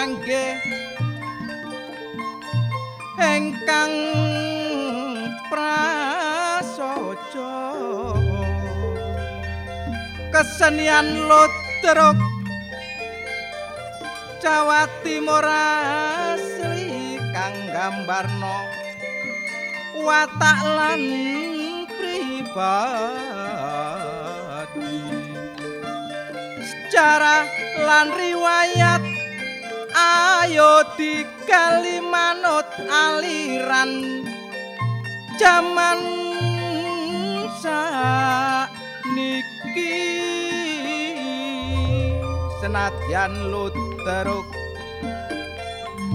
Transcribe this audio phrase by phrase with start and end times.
[0.00, 0.56] pemangge
[3.20, 3.92] engkang
[5.52, 7.04] prasaja.
[10.32, 12.16] Kesenian lotrok
[14.40, 18.72] Jawa Timur asli kang gambarno.
[20.00, 21.04] Watak lan
[21.92, 23.04] pribadi.
[26.64, 27.44] Sejarah
[27.84, 29.09] lan riwayat
[30.00, 34.24] ayo digali manut aliran
[35.36, 36.00] jaman
[39.12, 40.00] niki
[42.60, 44.48] senadyan luteruk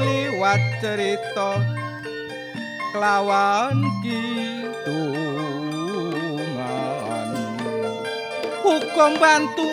[0.00, 1.64] liwat cerita
[2.92, 4.33] kelawan kitungan
[8.74, 9.70] hukum bantu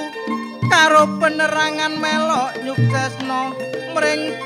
[0.69, 3.49] karo penerangan melok nyuksesno
[3.97, 4.37] mring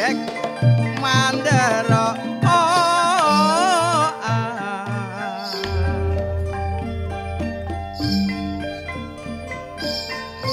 [0.00, 0.16] cek
[1.02, 2.16] mandara.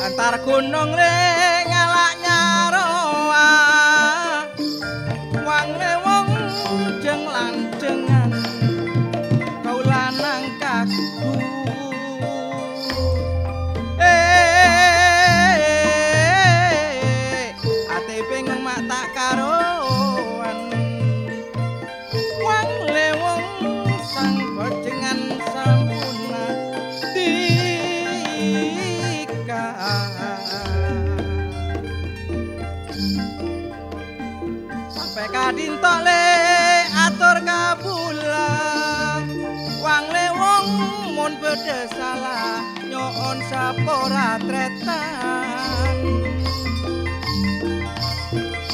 [0.07, 1.46] Antar gunung le.
[41.95, 45.95] salah nyon sapa ora tretan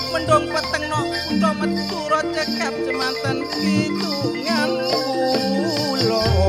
[0.09, 1.99] mendong petengno kutha metu
[2.33, 6.42] cekap jemanten kidungan kula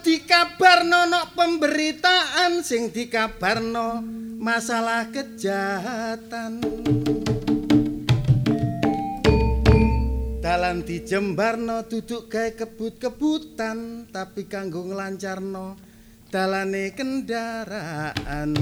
[0.00, 4.00] dikabarno nok pemberitaan sing dikabarno
[4.40, 6.64] masalah kejahatan.
[10.40, 15.76] Dalan dijembarno duduk gawe kebut-kebutan tapi kanggo nglancarno
[16.32, 18.52] dalane kendaraan.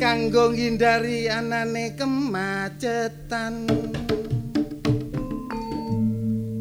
[0.00, 3.68] Kanggo ngindari anane kemacetan.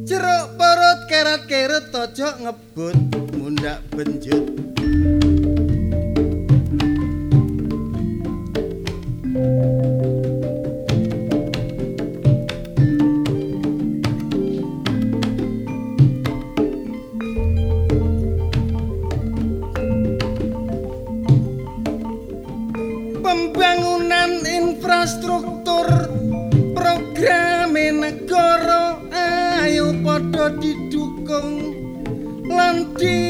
[0.09, 2.97] Jeruk perut kerat kerut tojo ngebut
[3.37, 4.49] mundak benjut.
[23.21, 25.85] Pembangunan infrastruktur
[26.73, 28.28] program negara
[30.39, 31.75] padha didukung
[32.47, 33.28] lan disu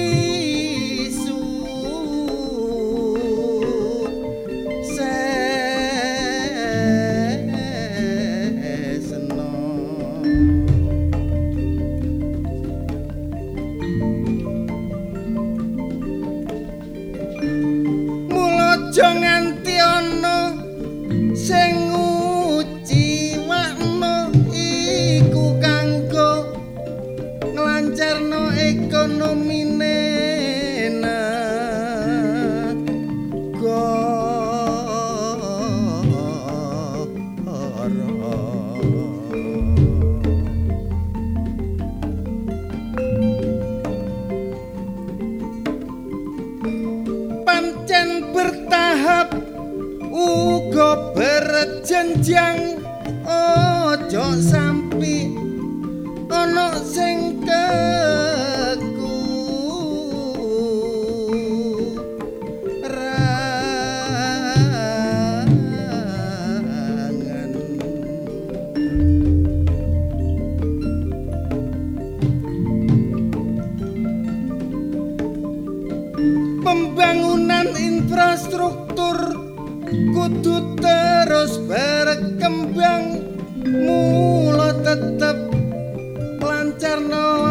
[76.69, 79.17] pembangunan infrastruktur
[79.89, 83.25] kudu terus berkembang
[83.65, 85.49] mula tetep
[86.37, 87.48] lancar no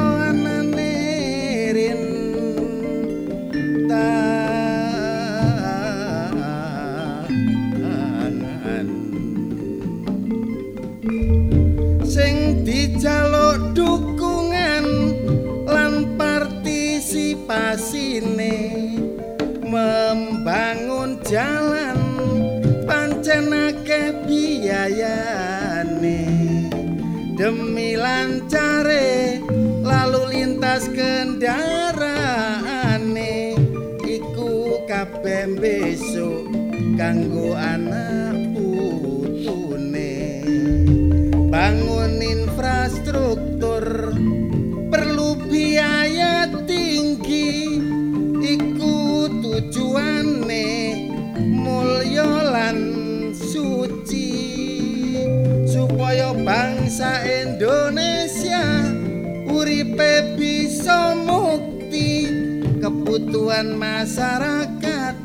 [30.78, 31.58] lintas kendaraane
[34.06, 36.47] iku kabeh besok
[36.94, 38.38] kanggo anak
[63.49, 65.17] kebutuhan masyarakat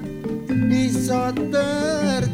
[0.71, 2.32] bisa tercukupi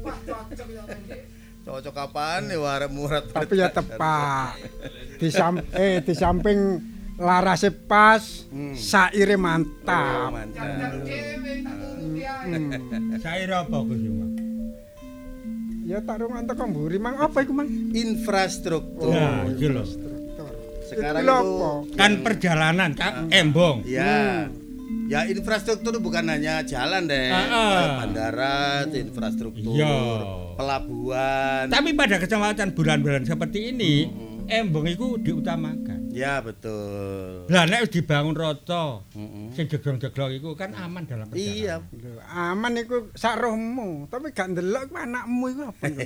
[0.00, 0.86] pas poso pisan
[1.60, 4.56] cocok kapan ya warep murat Tapi ya tepak.
[5.20, 6.58] Di sam eh di samping
[7.16, 8.72] larase pas, Hmm.
[8.72, 10.32] saire mantap.
[10.32, 10.64] mantap
[12.00, 13.20] Hmm.
[13.22, 14.26] Sair apa Gus Yuma?
[15.84, 17.68] Ya tak rungan teko mburi mang apa iku mang?
[17.92, 19.84] infrastruktur Nah, iki lho.
[20.86, 21.50] Sekarang itu?
[21.94, 23.84] Kan perjalanan Kak Embong.
[23.84, 24.48] ya
[25.10, 27.86] ya infrastruktur bukan hanya jalan deh Ah, ah.
[27.98, 29.90] Bandara infrastruktur Iya.
[30.54, 34.06] pelabuhan Tapi pada kesempatan bulan-bulan seperti ini,
[34.46, 35.99] Embong itu diutamakan.
[36.10, 39.54] Ya betul Lah nek wis dibangun rata, Mm-mm.
[39.54, 41.54] sing jeglong-jeglong iku kan aman dalam perjalanan.
[41.54, 46.00] iya Lho, aman iku sak rohmu, tapi gak ndelok iku anakmu iku apa iku?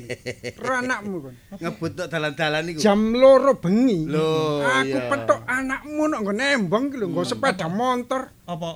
[0.60, 1.34] Ro anakmu kon.
[1.62, 4.08] ngebut tok dalan-dalan iku Jam loro bengi.
[4.08, 5.08] Lho, aku iya.
[5.10, 8.32] petok anakmu nok nggo nembong ki lho, nggo sepeda motor.
[8.44, 8.68] Apa?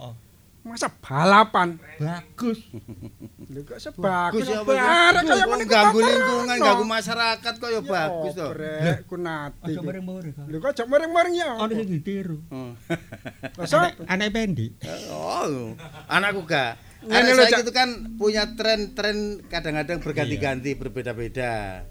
[0.69, 0.77] Oh?
[0.77, 1.81] Masa balapan?
[1.97, 2.61] Bagus.
[3.53, 4.77] Lho kok Bagus sebagus.
[4.77, 8.47] ya Arek kaya Kok ngene ganggu kok lingkungan, ganggu masyarakat kok ya bagus to.
[8.53, 9.73] Brek, ku nati.
[9.73, 10.35] Aja mereng-mereng.
[10.45, 11.51] Lho kok cok mereng-mereng ya.
[11.57, 12.39] Ono sing ditiru.
[12.53, 12.77] Oh.
[13.57, 13.89] Lah, sop?
[14.05, 14.77] Anak pendi.
[15.09, 15.73] Oh,
[16.13, 16.77] anakku gak.
[17.09, 17.89] Ngene Anak lho, saya itu kan
[18.21, 21.89] punya tren-tren kadang-kadang berganti-ganti, berbeda-beda.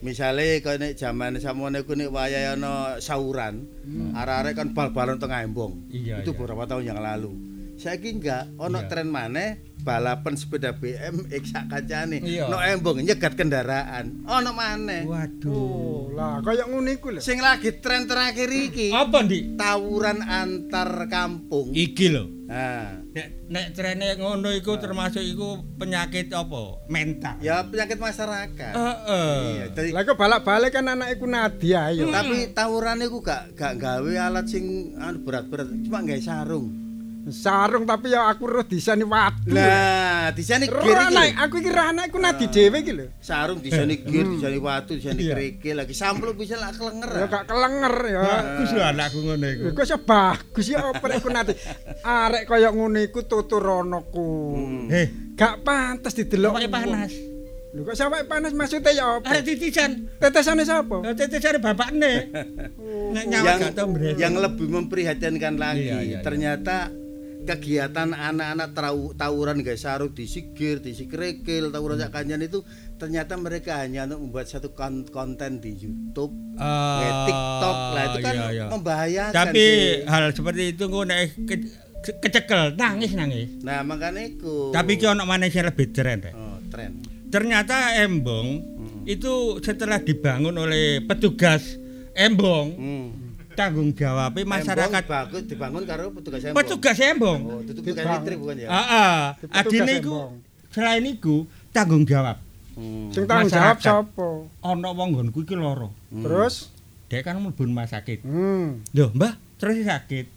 [0.00, 3.68] Misalnya kalau nek zaman samono iku nek wayahe ana sauran,
[4.16, 5.90] arek-arek kan bal-balan tengah embong.
[5.92, 6.38] Iya, itu iya.
[6.40, 7.59] beberapa tahun yang lalu.
[7.80, 8.88] Saiki enggak, ono Iya.
[8.92, 12.20] tren maneh balapan sepeda BMX sak kancane.
[12.20, 12.44] Iya.
[12.46, 14.20] No embong nyegat kendaraan.
[14.22, 15.08] Ono maneh.
[15.08, 15.48] Waduh.
[15.50, 17.20] Oh, lah kaya ngene iku lho.
[17.20, 19.56] Sing lagi tren terakhir iki Apa, Dik?
[19.56, 21.72] tawuran antar kampung.
[21.72, 22.24] Iki lho.
[22.44, 26.84] Nah, Nek nek trene ngono iku termasuk iku penyakit apa?
[26.86, 27.40] Mental.
[27.40, 28.72] ya penyakit masyarakat.
[28.72, 29.34] Heeh.
[29.56, 32.04] Iya, jadi- Lah kok balak-balik kan anak iku Nadia ya.
[32.04, 36.79] tapi tawuran iku gak gak gawe alat sing anu berat-berat, cuma gawe sarung.
[37.28, 39.52] Sarung tapi ya aku roh disani watu.
[39.52, 41.12] Lah, disane Roh gear iki.
[41.12, 43.06] anak, aku iki roh anak iku Nadi dhewe iki lho.
[43.18, 45.36] Sarung disane gear, disane watu, disane Iya.
[45.36, 47.12] kerikil, lagi sampluk bisa lah kelenger.
[47.12, 48.20] Ya gak kelenger ya.
[48.24, 49.64] Bagus lho anakku ngono iku.
[49.70, 51.52] Kok iso bagus ya apa iku Nadi.
[52.00, 54.30] Arek kaya ngono iku tuturonoku.
[54.88, 56.56] Eh, Gak pantes didelok.
[56.56, 57.12] awake panas.
[57.70, 59.28] Lho kok sampe panas maksudnya ya apa?
[59.28, 60.08] Arek titisan.
[60.16, 61.04] Tetesane sapa?
[61.04, 62.32] Ya titisane bapakne.
[63.12, 66.88] Nek nyawa yang gak tau yang lebih memprihatinkan lagi, ternyata
[67.42, 68.76] kegiatan anak-anak
[69.14, 72.60] tawuran guys sarung disikir, disikrekil, tawuran sak kancan itu
[72.94, 77.76] ternyata mereka hanya untuk membuat satu kon- konten di YouTube, Ah, kayak TikTok.
[77.90, 78.64] Lah itu kan iya, iya.
[78.68, 80.04] membahayakan Tapi sih.
[80.04, 83.48] hal seperti itu engko nek ke- ke- kecekel nangis nangis.
[83.60, 84.68] Nah, makanya itu.
[84.70, 86.20] Tapi ki ono maneh sing lebih keren.
[86.22, 86.32] Rek.
[86.32, 87.00] oh, tren.
[87.26, 88.48] Ternyata Embong
[89.02, 91.78] itu setelah dibangun oleh petugas
[92.12, 93.08] Embong Hmm.
[93.60, 96.56] Tanggung jawab masyarakat bagus dibangun karo petugas embong.
[96.64, 97.40] petugas Embong.
[97.44, 98.68] Oh, itu bukan listrik bukan ya?
[98.72, 99.16] Heeh.
[99.44, 100.14] Petugas Adine iku
[100.72, 101.36] selain iku
[101.76, 102.40] tanggung jawab.
[102.72, 103.12] Hmm.
[103.12, 104.28] Sing tanggung jawab sapa?
[104.64, 105.92] Ana wong nggonku iki lara.
[106.08, 106.72] Terus
[107.10, 108.22] Dek kan mlebu rumah sakit.
[108.22, 108.94] hmm.
[108.94, 110.30] Loh, Mbah, terus sakit.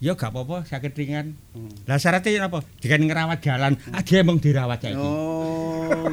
[0.00, 1.36] Ya gak apa-apa, sakit ringan.
[1.52, 1.68] Hmm.
[1.84, 2.64] Lah syaratnya apa?
[2.80, 4.96] Dikan ngerawat jalan, aja emang dirawat saiki.
[4.96, 6.08] Oh,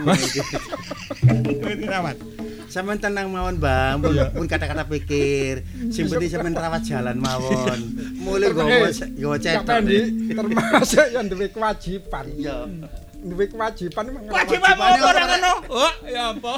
[1.64, 2.20] dirawat.
[2.74, 4.02] Sampeyan tenang mawon, Bang.
[4.02, 5.62] Pun, pun kata-kata pikir.
[5.94, 7.80] Sing penting sampeyan rawat jalan mawon.
[8.18, 9.86] Mulai gowo gowo cetok.
[10.34, 12.26] termasuk yang duwe kewajiban.
[12.34, 12.66] Iya.
[13.22, 15.54] Duwe kewajiban emang Wajib apa Wajibane ora apa, ngono?
[15.70, 16.56] Oh, ya apa?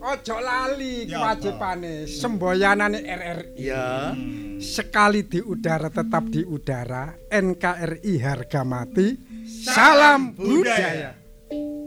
[0.00, 3.52] Ojo lali Ya kewajibane semboyanane RRI.
[3.60, 4.16] Iya.
[4.56, 7.12] Sekali di udara tetap di udara.
[7.28, 9.12] NKRI harga mati.
[9.44, 11.12] Salam budaya.
[11.12, 11.79] Sahabat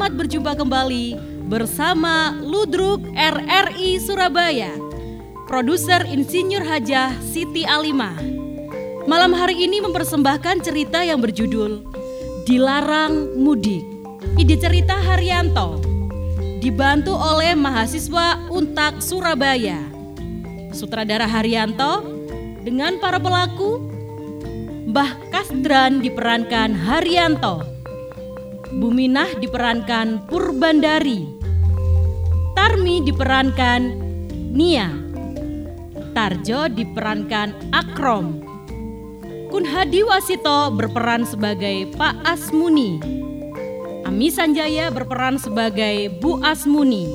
[0.00, 1.06] selamat berjumpa kembali
[1.52, 4.72] bersama Ludruk RRI Surabaya.
[5.44, 8.16] Produser Insinyur Hajah Siti Alimah.
[9.04, 11.84] Malam hari ini mempersembahkan cerita yang berjudul
[12.48, 13.84] Dilarang Mudik.
[14.40, 15.84] Ide cerita Haryanto.
[16.64, 19.84] Dibantu oleh mahasiswa Untak Surabaya.
[20.72, 22.08] Sutradara Haryanto
[22.64, 23.84] dengan para pelaku
[24.88, 27.69] Mbah Kasdran diperankan Haryanto.
[28.70, 31.26] Buminah diperankan Purbandari.
[32.54, 33.82] Tarmi diperankan
[34.54, 34.94] Nia.
[36.14, 38.46] Tarjo diperankan Akrom.
[39.50, 43.02] Kunhadi Wasito berperan sebagai Pak Asmuni.
[44.06, 47.10] Ami Sanjaya berperan sebagai Bu Asmuni.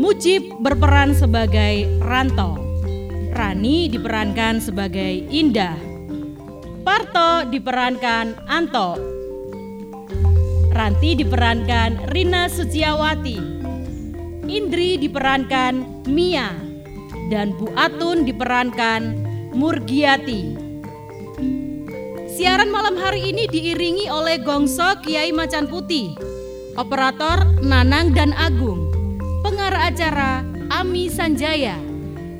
[0.00, 2.56] Mujib berperan sebagai Ranto.
[3.36, 5.76] Rani diperankan sebagai Indah.
[6.88, 9.11] Parto diperankan Anto.
[10.72, 13.36] Ranti diperankan Rina Suciawati.
[14.48, 16.48] Indri diperankan Mia.
[17.28, 19.20] Dan Bu Atun diperankan
[19.52, 20.56] Murgiati.
[22.32, 26.16] Siaran malam hari ini diiringi oleh Gongso Kiai Macan Putih,
[26.80, 28.88] operator Nanang dan Agung,
[29.44, 30.40] pengarah acara
[30.72, 31.76] Ami Sanjaya.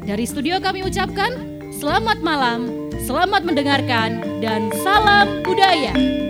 [0.08, 1.36] Dari studio kami ucapkan
[1.76, 6.21] selamat malam, selamat mendengarkan, dan salam budaya.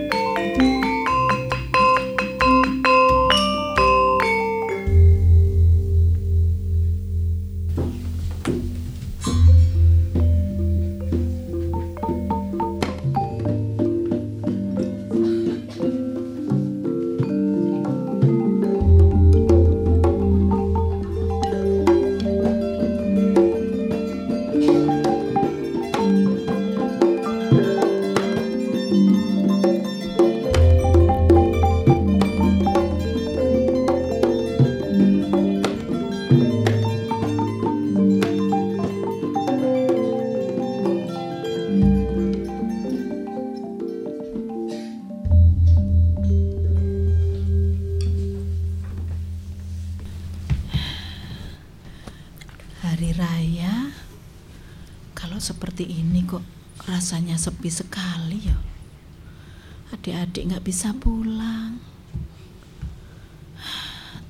[60.64, 61.83] Bisa pulang.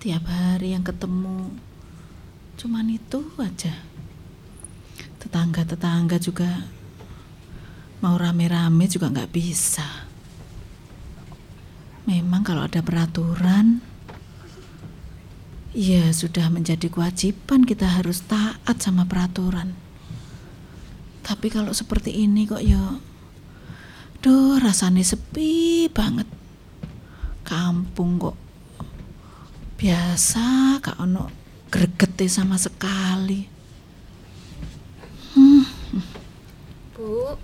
[0.03, 1.53] Tiap hari yang ketemu
[2.59, 3.77] cuman itu aja.
[5.23, 6.67] Tetangga-tetangga juga
[8.03, 9.87] mau rame-rame juga nggak bisa.
[12.09, 13.93] Memang kalau ada peraturan,
[15.73, 19.73] Ya sudah menjadi kewajiban kita harus taat sama peraturan.
[21.25, 23.01] Tapi kalau seperti ini kok ya,
[24.23, 26.31] duh rasanya sepi banget.
[27.43, 28.39] Kampung kok
[29.77, 31.27] biasa gak ono
[31.67, 33.51] gregete sama sekali.
[35.35, 35.67] Hmm,
[36.95, 37.35] Bu,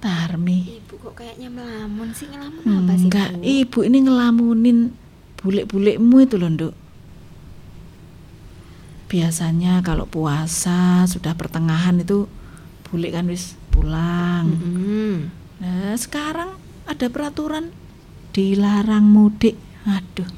[0.00, 0.80] Tarmi.
[0.80, 3.42] ibu kok kayaknya melamun sih ngelamun apa sih Enggak, Bu?
[3.44, 4.78] ibu ini ngelamunin
[5.36, 6.74] bulik-bulikmu itu loh, Nduk.
[9.10, 12.30] Biasanya kalau puasa sudah pertengahan itu
[12.88, 14.46] bulik kan wis pulang.
[14.50, 15.16] Mm-mm.
[15.62, 17.70] Nah, sekarang ada peraturan
[18.30, 19.56] dilarang mudik.
[19.86, 20.28] Aduh.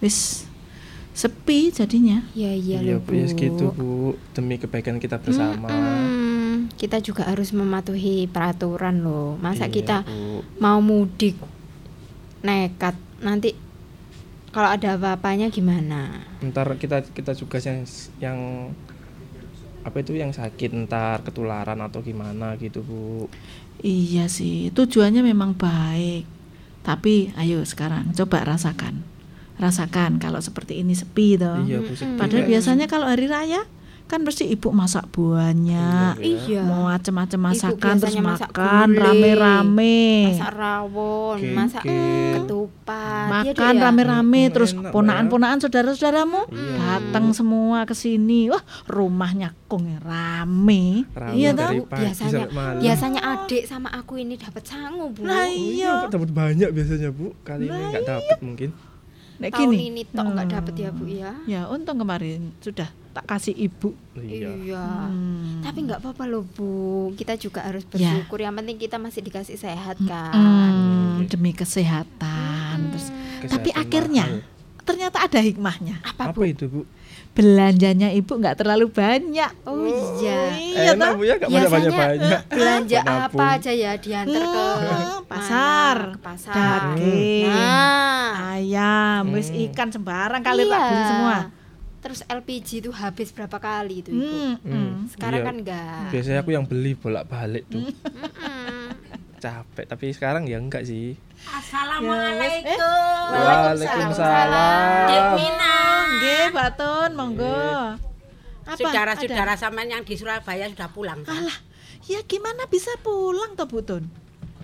[0.00, 0.48] Wis
[1.12, 2.24] sepi jadinya.
[2.32, 5.68] Ya iya Iya loh bu, ya segitu bu demi kebaikan kita bersama.
[5.68, 6.72] Mm-mm.
[6.76, 9.36] Kita juga harus mematuhi peraturan loh.
[9.36, 10.40] Masa Iya, kita Bu.
[10.58, 11.36] mau mudik
[12.40, 13.52] nekat nanti
[14.50, 16.24] kalau ada apa-apanya gimana?
[16.42, 17.84] Ntar kita kita juga yang
[18.18, 18.38] yang
[19.80, 23.28] apa itu yang sakit ntar ketularan atau gimana gitu bu.
[23.80, 26.28] Iya sih, tujuannya memang baik.
[26.84, 29.00] Tapi ayo sekarang coba rasakan.
[29.60, 31.64] Rasakan kalau seperti ini sepi toh.
[31.64, 31.92] Iya bu.
[31.96, 33.64] sepi Padahal biasanya kalau hari raya
[34.10, 36.18] kan pasti ibu masak banyak.
[36.18, 36.60] Iya.
[36.60, 40.34] Mau macam-macam masakan terus masak makan rame-rame.
[40.34, 43.28] Masak rawon, Oke, masak ketupat.
[43.40, 43.82] Iya Makan ya?
[43.86, 46.74] rame-rame Hmm, terus ponaan-ponaan saudara-saudaramu Iya.
[46.76, 48.50] datang semua ke sini.
[48.50, 51.06] Wah, rumahnya kong rame.
[51.10, 51.86] Rame Iya toh?
[51.86, 52.44] pagi biasanya
[52.76, 55.92] biasanya adik sama aku ini dapat sangu bu Nah, Oh, iya.
[56.06, 57.30] dapat banyak biasanya bu.
[57.40, 58.70] Kali ini nggak dapat mungkin.
[59.38, 59.84] Nek tahun gini.
[59.88, 60.56] ini tok nggak Hmm.
[60.58, 63.90] dapat ya bu ya Ya, untung kemarin sudah tak kasih ibu.
[64.14, 64.54] Iya.
[65.06, 65.58] Hmm.
[65.60, 66.70] tapi nggak apa-apa loh bu
[67.14, 68.12] kita juga harus Ya.
[68.12, 72.76] bersyukur yang penting kita masih dikasih sehat kan Hmm, demi kesehatan.
[72.90, 73.06] Terus
[73.42, 74.82] tapi Kesehatan akhirnya mahal.
[74.82, 75.96] ternyata ada hikmahnya.
[76.02, 76.82] apa Apa itu bu?
[77.30, 79.50] Belanjanya ibu nggak terlalu banyak.
[79.64, 79.86] oh
[80.18, 82.40] iya Iya Enak bu ya nggak banyak banyak biasanya banyak.
[82.48, 85.06] belanja apa aja ya diantar ke Hmm, mana?
[85.24, 86.54] pasar, ke pasar
[86.92, 89.62] daging, nah ayam, wis Hmm.
[89.64, 90.88] ikan sembarang kali tak iya.
[90.88, 91.38] beli semua.
[92.00, 94.92] Terus LPG itu habis berapa kali itu ibu Hmm, hmm.
[95.10, 95.46] sekarang Iya.
[95.46, 97.84] kan enggak Biasanya aku yang beli bolak-balik tuh.
[97.84, 98.86] Mm-mm.
[99.40, 101.16] Capek tapi sekarang ya enggak sih.
[101.42, 103.24] Assalamualaikum.
[103.32, 105.06] Waalaikumsalam.
[105.06, 105.76] Dek Mina,
[106.10, 107.60] Nggih, Batun, monggo.
[108.62, 108.76] Apa?
[108.76, 111.20] saudara-saudara sampean yang di Surabaya sudah pulang.
[111.20, 111.42] kan?
[111.42, 111.58] Alah,
[112.04, 114.06] ya gimana bisa pulang toh Butun?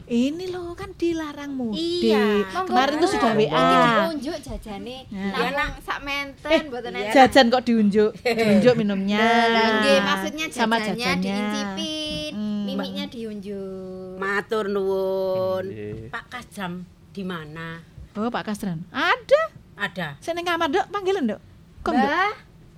[0.07, 1.83] Ini loh kan dilarang mudik.
[2.07, 2.47] Iya.
[2.63, 3.67] Kemarin tuh sudah WA.
[4.07, 5.35] diunjuk jajane Ya.
[5.35, 5.71] namung nak.
[5.83, 7.11] sak menten mboten enten.
[7.11, 9.19] Jajan kok diunjuk, diunjuk minumnya.
[9.19, 11.23] Lah, nggih, maksudnya sama jajannya jajannya.
[11.27, 12.63] diincipin, Hmm.
[12.65, 14.15] mimiknya diunjuk.
[14.17, 15.65] Matur nuwun.
[15.67, 16.07] Iya.
[16.09, 16.73] Pak Kasjam
[17.11, 17.83] di mana?
[18.15, 18.87] Oh, Pak Kastran.
[18.89, 19.43] Ada.
[19.77, 20.09] Ada.
[20.19, 20.87] Saya neng kamar, Dok.
[20.89, 21.41] Panggilan, Dok.
[21.83, 22.01] Kok, Dok?
[22.01, 22.33] Mbah,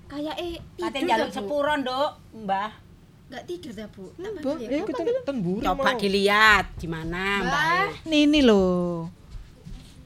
[0.08, 1.36] kayak eh tidur njaluk ta, Bu?
[1.36, 2.10] sepuro, Nduk,
[2.40, 2.70] Mbah.
[3.28, 4.04] Enggak tidur ta, Bu?
[4.14, 4.86] Tak Bu, panggil ya, Bu.
[4.88, 6.00] Kita ten buru Coba mau.
[6.00, 7.44] dilihat di mana, Mbah.
[7.44, 7.88] Mbah.
[8.04, 9.12] Nini loh.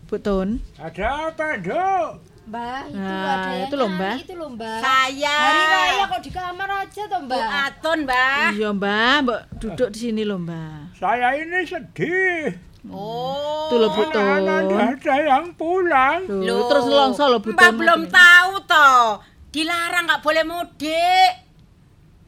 [0.04, 0.58] Butun.
[0.74, 2.10] Ada apa, Dok?
[2.42, 4.16] Mbak, itu Nah, ada yang itu loh, nyari, Mbak.
[4.18, 4.78] Itu loh, Mbak.
[4.82, 5.36] Saya.
[5.38, 7.46] Hari raya kok di kamar aja toh, Bu Mbak?
[7.62, 8.46] Atun, Mbah.
[8.52, 10.98] Iya mbak, mbak duduk di sini loh mbak.
[10.98, 12.58] Saya ini sedih.
[12.90, 13.70] Oh.
[13.70, 14.42] Tuh loh Bu Tun.
[14.42, 16.26] ada yang pulang.
[16.26, 17.78] Tuh, Loh, terus ngelongso loh Bu Mbak Tun.
[17.78, 19.22] belum tahu toh.
[19.48, 21.30] Dilarang nggak boleh mudik.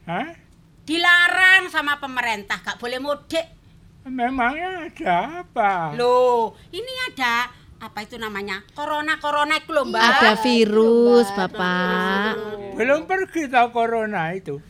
[0.07, 0.31] Hah?
[0.85, 3.45] Dilarang sama pemerintah nggak boleh mudik.
[4.05, 5.97] Memangnya ada apa?
[5.97, 7.49] Loh, ini ada
[7.81, 8.61] apa itu namanya?
[8.77, 9.97] Corona corona itu loh, Mbak.
[9.97, 12.33] Ada virus bapak.
[12.77, 14.61] Belum pergi tahu corona itu.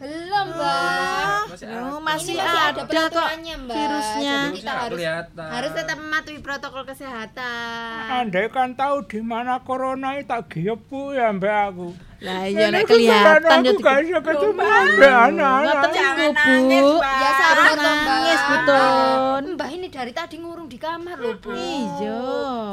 [0.00, 1.60] Belum, Mbak.
[1.60, 3.76] Oh, masih, masih ada ada kok Mbak.
[3.76, 4.36] virusnya.
[4.48, 5.00] Jadi kita harus
[5.36, 8.08] harus tetap mematuhi protokol kesehatan.
[8.08, 11.92] Andai kan tahu di mana corona itu tak gepu ya mbak aku.
[12.20, 15.60] Lah iya Ini nek kelihatan ya aku gak bisa ketemu mbak anak-anak.
[15.68, 16.92] Ngoten Jangan niku, nangis, Bu.
[16.96, 17.16] Mbak.
[17.20, 17.84] Ya sabar Mbak.
[17.84, 19.44] nangis, Bu Tun.
[19.56, 21.52] Mbak ini dari tadi ngurung di kamar loh, Bu.
[21.52, 22.20] Iya.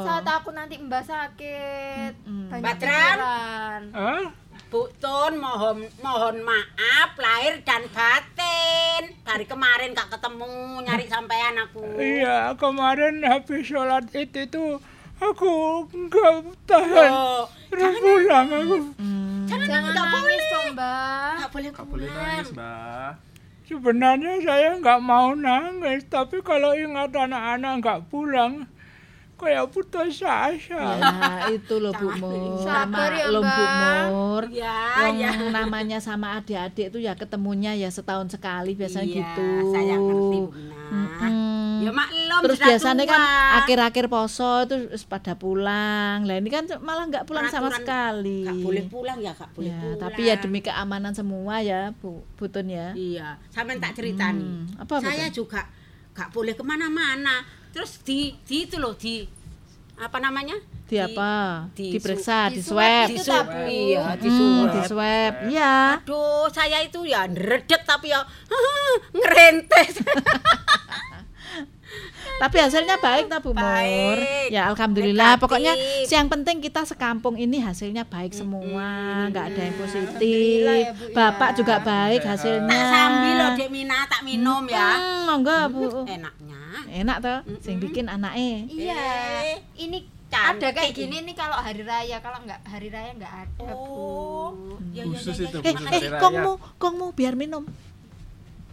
[0.08, 2.12] Saya takut nanti Mbak sakit.
[2.24, 3.16] Banyak Mbak.
[3.92, 4.47] Hah?
[4.68, 9.16] Bu Tun mohon mohon maaf lahir dan batin.
[9.24, 11.80] Dari kemarin gak ketemu nyari sampean aku.
[11.96, 14.76] Iya kemarin habis sholat itu tuh
[15.16, 17.10] aku nggak tahan.
[17.72, 18.76] Terus pulang aku.
[19.48, 21.32] Jangan nangis dong, Mbak.
[21.40, 22.44] gak boleh pulang.
[23.68, 28.64] Sebenarnya saya nggak mau nangis, tapi kalau ingat anak-anak nggak pulang,
[29.38, 30.58] kayak putus asa.
[30.98, 32.58] Ya itu loh Bu Mur.
[32.60, 34.02] Sabar ya, Maklum, Bu Mbak.
[34.10, 34.42] Mur.
[34.50, 34.78] Ya,
[35.14, 35.30] ya.
[35.48, 39.46] namanya sama adik-adik itu ya ketemunya ya setahun sekali biasanya Iya, gitu.
[39.70, 40.50] Saya ngerti, Bu
[40.88, 41.78] Nah.
[41.78, 43.12] Ya maklum Terus biasanya tua.
[43.14, 43.20] kan
[43.62, 46.26] akhir-akhir poso itu wis pada pulang.
[46.26, 48.40] Lah ini kan malah nggak pulang sama Peraturan sekali.
[48.42, 50.00] Gak boleh pulang ya, gak boleh Ya, pulang.
[50.00, 52.90] tapi ya demi keamanan semua ya, Bu Butun ya.
[52.92, 54.42] Iya, sampean tak ceritani.
[54.42, 55.70] Hmm, apa, apa Saya juga
[56.12, 57.46] gak boleh ke mana-mana.
[57.70, 59.22] Terus di, di itu loh di
[59.94, 60.54] apa namanya?
[60.88, 61.66] Di apa?
[61.76, 63.06] di- Diperiksa, di di swab.
[63.06, 63.46] Di itu swab.
[63.68, 64.72] Iya, di Hmm, swab.
[64.72, 65.32] di swab.
[65.46, 65.74] Iya.
[66.00, 68.24] Aduh, saya itu ya ngeredek tapi ya
[69.18, 70.00] ngerentes.
[72.38, 74.18] Tapi hasilnya baik tak Bu Mur?
[74.46, 75.34] Ya alhamdulillah.
[75.34, 75.42] Negatif.
[75.42, 75.72] Pokoknya
[76.06, 80.62] yang penting kita sekampung ini hasilnya baik semua, nggak ada yang positif.
[80.62, 81.14] ya, Bu, ya.
[81.14, 82.70] Bapak juga baik hasilnya.
[82.70, 84.86] tak sambil loh Dek Mina tak minum ya.
[84.94, 85.86] Hmm, monggo Bu.
[86.06, 86.62] Enaknya.
[86.88, 88.70] Enak toh, sing bikin anake.
[88.70, 89.02] Iya.
[89.44, 89.98] Eh, Ini
[90.30, 90.62] cantik.
[90.62, 94.54] ada kayak gini nih kalau hari raya, kalau nggak hari raya nggak ada, Oh.
[94.54, 94.78] Bu.
[94.94, 95.68] Ya, ya, Khusus ya, itu, ya.
[95.68, 95.74] Eh,
[96.06, 97.66] eh, kongmu, kongmu biar minum.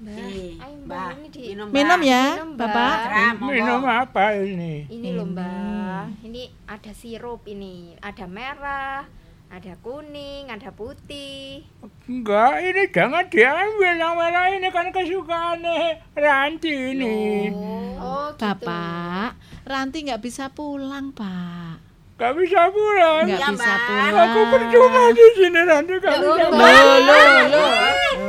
[0.05, 2.49] Eh, ini di minum, Minum ya, Minum.
[2.53, 2.95] Bapak.
[3.09, 3.35] Ram.
[3.41, 4.85] Minum apa ini?
[4.85, 9.09] Ini loh Mbak, ini ada sirup ini, ada merah,
[9.47, 11.65] ada kuning, ada putih.
[12.05, 15.65] Enggak, ini jangan diambil yang merah ini kan kesukaan
[16.13, 17.49] Ranti ini.
[17.97, 18.45] Oh, gitu.
[18.45, 21.81] Bapak, Ranti nggak bisa pulang, Pak.
[22.15, 23.25] Gak bisa pulang.
[23.25, 23.79] Nggak Iya, bisa Mbak.
[23.81, 24.13] pulang.
[24.23, 26.45] Aku percuma di sini Ranti gak bisa.
[26.47, 27.71] Loh, loh, loh.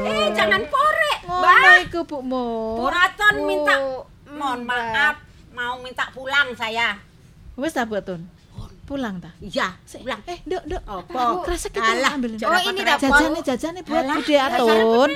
[0.06, 0.85] Eh, jangan korek,
[1.48, 1.76] Mbak.
[1.86, 2.76] iku, Bu Mur.
[2.76, 5.16] Bu Raton minta Oh, mohon maaf
[5.50, 6.98] mau minta pulang saya.
[7.54, 8.26] Wes ta, Bu Tun?
[8.84, 9.34] Pulang ta?
[9.38, 10.22] Iya, pulang.
[10.24, 10.82] Eh, Nduk, Nduk.
[10.84, 11.42] Apa?
[11.42, 12.38] Kresek kita Alah, ambil.
[12.38, 13.02] jangan Oh, ini dapur.
[13.02, 15.10] Jajane, jajane buat Alah, Bude Atun.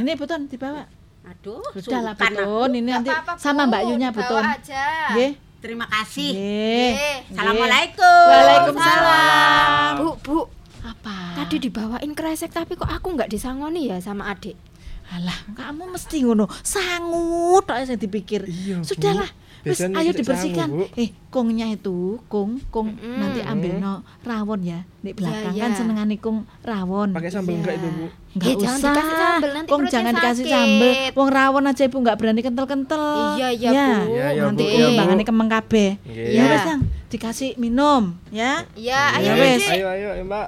[0.00, 0.82] Ini Butun dibawa.
[1.24, 2.26] Aduh, Sudah lah aku.
[2.26, 4.42] Butun, ini nanti sama Bu, Mbak Yunya Butun.
[4.42, 5.14] aja.
[5.14, 5.32] Nggih.
[5.60, 6.30] Terima kasih.
[6.32, 6.90] Nggih.
[6.90, 7.16] Nggih.
[7.30, 8.26] Assalamualaikum.
[8.26, 9.92] Waalaikumsalam.
[9.96, 10.38] Bu, Bu,
[10.82, 11.16] Apa?
[11.36, 14.58] tadi dibawain kresek tapi kok aku nggak disangoni ya sama adik.
[15.06, 16.48] Alah, kamu mesti ngono.
[16.60, 18.44] Sangut tok sing dipikir.
[18.44, 18.80] Iya.
[18.80, 19.28] Sudahlah.
[19.62, 20.68] Wis ayo dibersihkan.
[20.68, 20.84] sangu.
[20.92, 24.84] Eh, kongnya itu, kong, kong nanti ambil no rawon ya.
[25.00, 25.76] Di belakang Ya, kan ya.
[25.78, 27.16] senengane kong rawon.
[27.16, 28.06] Pakai sambal enggak itu, Bu?
[28.34, 28.92] Enggak Eh, jangan usah.
[28.92, 30.52] dikasih sambel, nanti Kong jangan dikasih sakit.
[30.52, 30.92] sambel.
[31.14, 33.04] Wong rawon aja Ibu enggak berani kental-kental.
[33.34, 33.86] Iya, iya, ya.
[33.96, 34.12] Bu.
[34.12, 34.88] Iya, iya, Nanti iya, Bu.
[34.90, 35.90] timbangane kemeng kabeh.
[35.98, 36.26] Nggih.
[36.26, 36.44] Ya Iya.
[36.50, 36.64] wis,
[37.08, 38.68] dikasih minum ya.
[38.74, 39.44] Iya, ayo Ya.
[39.70, 40.46] Ayo, ayo, ayo, Mbak.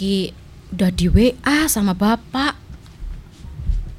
[0.00, 0.32] Dung ini ki
[0.72, 2.56] udah di WA sama bapak.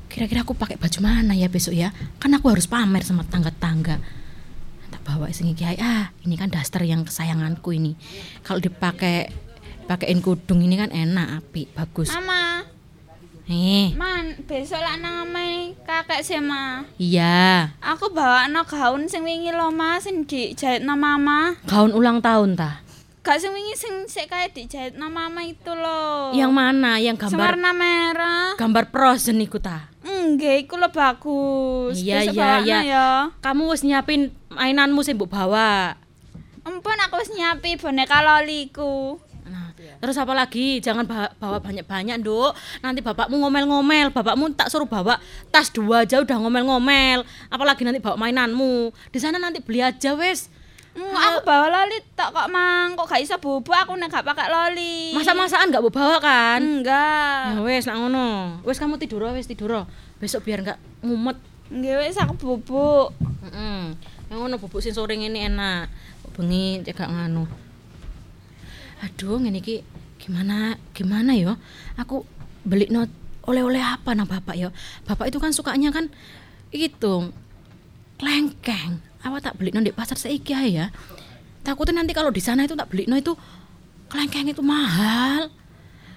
[0.09, 1.93] Ki Kira-kira aku pakai baju mana ya besok ya?
[2.17, 4.01] Kan aku harus pamer sama tangga-tangga.
[4.89, 5.77] Tak bawa sing iki ae.
[5.77, 7.93] Ah, ini kan daster yang kesayanganku ini.
[8.41, 9.29] Kalau dipakai
[9.85, 12.09] pakein kudung ini kan enak, apik, bagus.
[12.17, 12.65] Mama,
[13.51, 16.87] Eh, man, besok lah nang omahe kakek sih, Ma.
[16.95, 17.75] iya.
[17.83, 21.59] Aku bawa no gaun sing wingi lho, Mas, sing dijahit no mama.
[21.67, 22.79] Gaun ulang tahun ta?
[23.21, 26.33] Gak sing wingi sing sik kayak dijahit no mama itu loh.
[26.33, 26.97] Yang mana?
[26.97, 28.49] Yang gambar warna merah.
[28.57, 29.93] gambar frozen iku ta?
[30.01, 32.01] Enggak, iku lo bagus.
[32.01, 32.79] Iya, iya, iya.
[32.81, 33.07] ya.
[33.45, 35.93] Kamu wis nyiapin mainanmu sing mbok bawa.
[36.65, 39.21] Empun aku wis nyiapi boneka loliku.
[39.45, 39.69] Nah,
[40.01, 40.81] terus apa lagi?
[40.81, 42.57] Jangan ba- bawa banyak-banyak, Nduk.
[42.81, 44.09] Nanti bapakmu ngomel-ngomel.
[44.09, 45.21] Bapakmu tak suruh bawa
[45.53, 47.21] tas dua aja udah ngomel-ngomel.
[47.53, 48.89] Apalagi nanti bawa mainanmu.
[49.13, 50.49] Di sana nanti beli aja wes.
[50.91, 55.15] Hmm, aku bawa loli tok kok mang, kok gak iso aku nek gak pakai loli.
[55.15, 56.59] Masa-masaan nggak mau bawa kan?
[56.59, 57.55] Enggak.
[57.55, 58.59] Ya wes, nak ngono.
[58.67, 59.87] Wes kamu tidur wes tidur.
[60.19, 61.39] Besok biar nggak ngumet.
[61.71, 63.15] Enggak wis aku bubuk.
[63.47, 63.95] Heeh.
[64.27, 65.87] Yang ngono bubuk sing sore ini enak.
[66.35, 67.47] Bengi cekak nganu.
[69.03, 69.87] Aduh, ngene iki
[70.19, 71.55] gimana gimana yo?
[71.95, 72.27] Aku
[72.67, 73.07] beli no
[73.47, 74.75] oleh-oleh apa nang bapak yo?
[75.07, 76.11] Bapak itu kan sukanya kan
[76.75, 77.31] itu
[78.19, 79.10] klengkeng.
[79.21, 80.89] Apa tak beli di pasar seiki ya?
[81.61, 83.37] Takutnya nanti kalau di sana itu tak beli no itu
[84.09, 85.53] klengkeng itu mahal.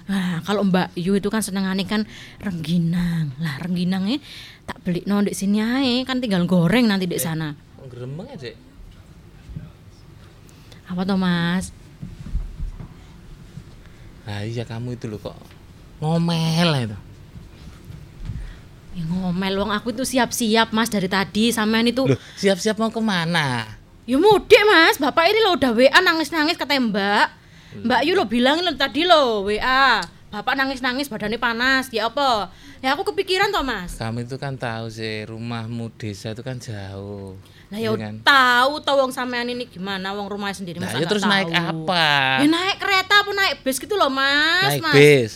[0.04, 2.04] Nah, kalau Mbak Yu itu kan senengane kan
[2.40, 3.32] rengginang.
[3.40, 4.20] Lah, rengginangnya
[4.68, 7.56] tak beli no di sini ae, kan tinggal goreng nanti di sana.
[7.84, 8.56] Gremeng ya, Dek.
[10.88, 11.72] Apa toh, Mas?
[14.24, 15.36] Nah, iya kamu itu loh kok
[16.00, 16.96] ngomel itu.
[18.94, 22.06] Ya ngomel wong aku itu siap-siap Mas dari tadi sampean itu.
[22.06, 23.66] Loh, siap-siap mau ke mana?
[24.04, 27.26] Ya mudik Mas, Bapak ini lo udah WA nangis-nangis kata Mbak.
[27.80, 29.98] Mbak Yu lo bilang lo tadi lo WA.
[30.30, 32.50] Bapak nangis-nangis badannya panas, ya apa?
[32.78, 33.94] Ya aku kepikiran toh Mas.
[33.94, 37.34] Kamu itu kan tahu sih rumahmu desa itu kan jauh.
[37.66, 38.14] Lah ya Iya kan?
[38.20, 41.88] tahu toh wong sampean ini gimana wong rumahnya sendiri Nah, masa ya terus naik tahu?
[41.88, 42.06] apa?
[42.42, 44.94] Ya naik kereta apa naik bis gitu loh Mas, naik Mas.
[44.94, 45.32] bis.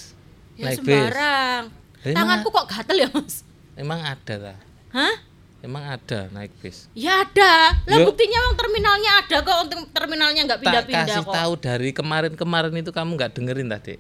[0.55, 0.79] Ya naik bis.
[0.85, 1.63] sembarang.
[1.73, 3.35] Lah, emang- Tanganku kok gatel ya Mas?
[3.79, 4.55] Emang ada ta?
[4.91, 5.15] Hah?
[5.59, 6.87] Emang ada naik bis.
[6.93, 7.79] Ya ada.
[7.81, 8.07] Lah Yo.
[8.07, 11.35] buktinya wong terminalnya ada kok untuk terminalnya nggak Tak pindah-pindah kasih kok.
[11.35, 13.95] tahu dari kemarin-kemarin itu kamu nggak dengerin tadi.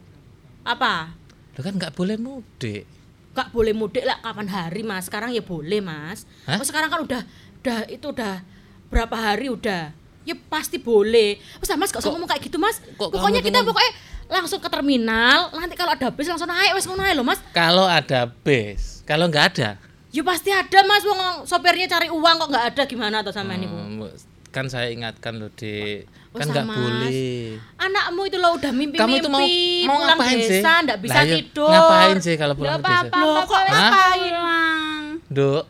[0.63, 1.15] Apa?
[1.55, 2.85] Lo kan nggak boleh mudik.
[3.31, 5.07] Gak boleh mudik lah kapan hari Mas.
[5.07, 6.27] Sekarang ya boleh Mas.
[6.43, 6.59] Hah?
[6.59, 7.23] Oh sekarang kan udah
[7.57, 8.43] udah itu udah
[8.89, 9.95] berapa hari udah.
[10.23, 11.39] Ya pasti boleh.
[11.57, 12.83] Mas Mas gak usah ngomong kayak gitu Mas.
[12.93, 13.93] kok Pokoknya kita ngomong- pokoknya
[14.29, 15.51] langsung ke terminal.
[15.51, 17.41] Nanti kalau ada bis langsung naik wes ngono ae lho Mas.
[17.51, 19.71] Kalau ada bis, kalau nggak ada,
[20.09, 23.69] Ya pasti ada Mas wong sopirnya cari uang kok nggak ada gimana atau sama ini
[23.69, 24.09] hmm,
[24.49, 27.57] kan saya ingatkan loh di Oh, kan nggak boleh.
[27.77, 30.61] Anakmu itu lo udah mimpi-mimpi Kamu itu mau mau pulang ngapain sih?
[30.61, 31.73] desa ndak bisa Lah, ya, tidur.
[31.73, 33.01] Ngapain sih kalau pulang Loh, ke desa?
[33.01, 34.21] papa, Loh, papa kok ngapain?
[34.29, 35.03] pulang.
[35.29, 35.65] Dok.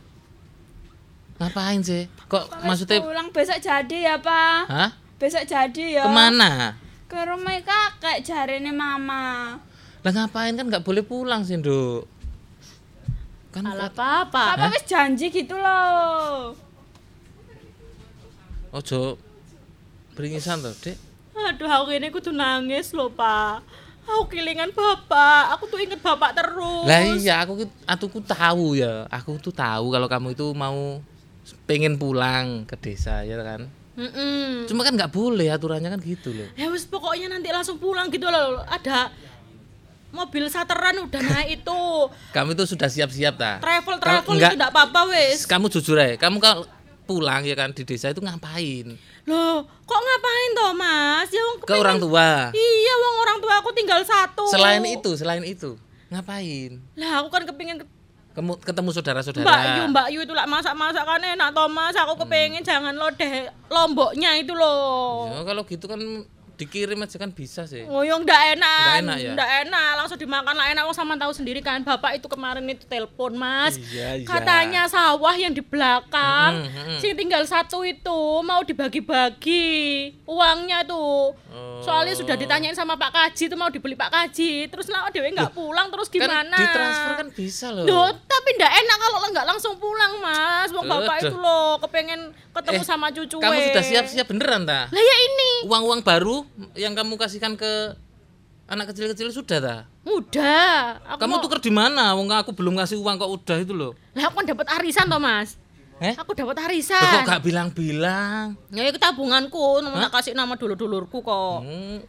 [1.38, 2.02] Ngapain sih?
[2.26, 4.60] Kok Wis maksudnya pulang besok jadi ya, Pak.
[4.66, 4.90] Hah?
[5.16, 6.02] Besok jadi ya.
[6.02, 6.50] Ke mana?
[7.08, 9.56] Ke rumah kakek jarene mama.
[10.04, 12.04] Lah ngapain kan nggak boleh pulang sih, Dok.
[13.48, 14.54] Kan Alah papa.
[14.54, 16.52] Papa wis janji gitu loh.
[18.68, 19.16] ojo
[20.12, 21.00] beringisan tuh, Dek.
[21.32, 23.64] Aduh, aku ini kudu nangis loh, Pak.
[24.08, 25.52] Aku kelingan bapak.
[25.56, 26.88] Aku tuh inget bapak terus.
[26.88, 29.04] Lah iya, aku aku ku tahu ya.
[29.12, 31.04] Aku tuh tahu kalau kamu itu mau
[31.68, 33.68] pengen pulang ke desa ya kan.
[33.98, 34.64] Mm-mm.
[34.64, 36.46] Cuma kan nggak boleh aturannya kan gitu loh.
[36.54, 38.62] Ya wis pokoknya nanti langsung pulang gitu loh.
[38.64, 39.10] Ada
[40.08, 41.80] mobil sateran udah naik itu.
[42.30, 43.58] Kamu itu sudah siap-siap ta?
[43.58, 45.44] Travel travel enggak- itu enggak apa-apa wis.
[45.44, 46.62] Kamu jujur aja, kamu kalau
[47.04, 48.94] pulang ya kan di desa itu ngapain?
[49.24, 51.28] Loh, kok ngapain toh, Mas?
[51.28, 52.48] Ya wong Ke orang tua.
[52.48, 54.46] Iya, wong orang tua aku tinggal satu.
[54.46, 55.74] Selain itu, selain itu,
[56.08, 56.78] ngapain?
[56.94, 57.82] Lah, aku kan kepingin
[58.38, 59.42] ke- Ketemu, saudara-saudara.
[59.42, 61.96] Mbak Yu, Mbak Yu itu lah masak-masak kan enak toh, Mas.
[61.96, 63.32] Aku kepengen jangan lo deh
[63.68, 65.26] lomboknya itu loh.
[65.28, 65.98] Ya, kalau gitu kan
[66.58, 67.86] dikirim aja kan bisa sih.
[67.86, 68.82] Ngoyong ndak enak.
[68.82, 69.30] Ndak enak ya?
[69.32, 70.84] Ndak enak, langsung dimakan lah enak.
[70.90, 73.78] Sama tahu sendiri kan, Bapak itu kemarin itu telepon, Mas.
[73.78, 74.26] Iya, iya.
[74.26, 76.98] Katanya sawah yang di belakang, Mm-mm, mm-mm.
[76.98, 79.70] sing tinggal satu itu mau dibagi-bagi
[80.24, 81.38] uangnya tuh.
[81.48, 81.80] Oh.
[81.80, 84.66] Soalnya sudah ditanyain sama Pak Kaji itu mau dibeli Pak Kaji.
[84.66, 86.56] Terus lah Dewi nggak pulang terus Kan gimana?
[86.56, 87.86] ditransfer kan bisa loh.
[87.86, 90.68] Loh, tapi ndak enak kalau nggak langsung pulang, Mas.
[90.74, 91.30] Wong Bapak Aduh.
[91.30, 93.38] itu loh kepengen ketemu Eh, sama cucu.
[93.38, 94.90] Kamu sudah siap-siap beneran ta?
[94.90, 97.94] Lah ya ini, Uang-uang baru yang kamu kasihkan ke
[98.64, 99.76] anak kecil-kecil sudah ta?
[100.02, 101.04] mudah.
[101.06, 102.12] Aku Kamu mau- tuker di mana?
[102.12, 103.92] Wong aku belum ngasih uang kok udah itu loh.
[104.12, 105.60] Lah aku kan dapat arisan toh, Mas.
[105.98, 106.14] Eh?
[106.14, 107.02] Aku dapat Loh, arisan.
[107.02, 108.56] kok gak bilang-bilang?
[108.68, 111.58] Ya itu tabunganku, nomor tak kasih nama dulur-dulurku kok.
[111.60, 112.00] Hmm,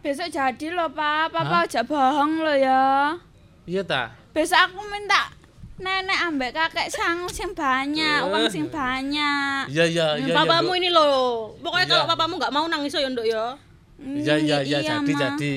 [0.00, 1.32] Besok jadi loh, Pak.
[1.32, 3.16] Papa aja bohong loh ya.
[3.64, 4.12] iya ta?
[4.32, 5.32] Besok aku minta
[5.74, 9.66] nenek ambek kakek sangu sing banyak, uang sing banyak.
[9.66, 10.30] Iya iya iya.
[10.30, 11.50] iya, papamu ini loh.
[11.58, 11.94] Pokoknya Iya.
[11.96, 13.58] kalau papamu nggak mau nangis ya nduk ya.
[13.98, 15.20] Iya iya iya jadi Ma.
[15.20, 15.56] jadi.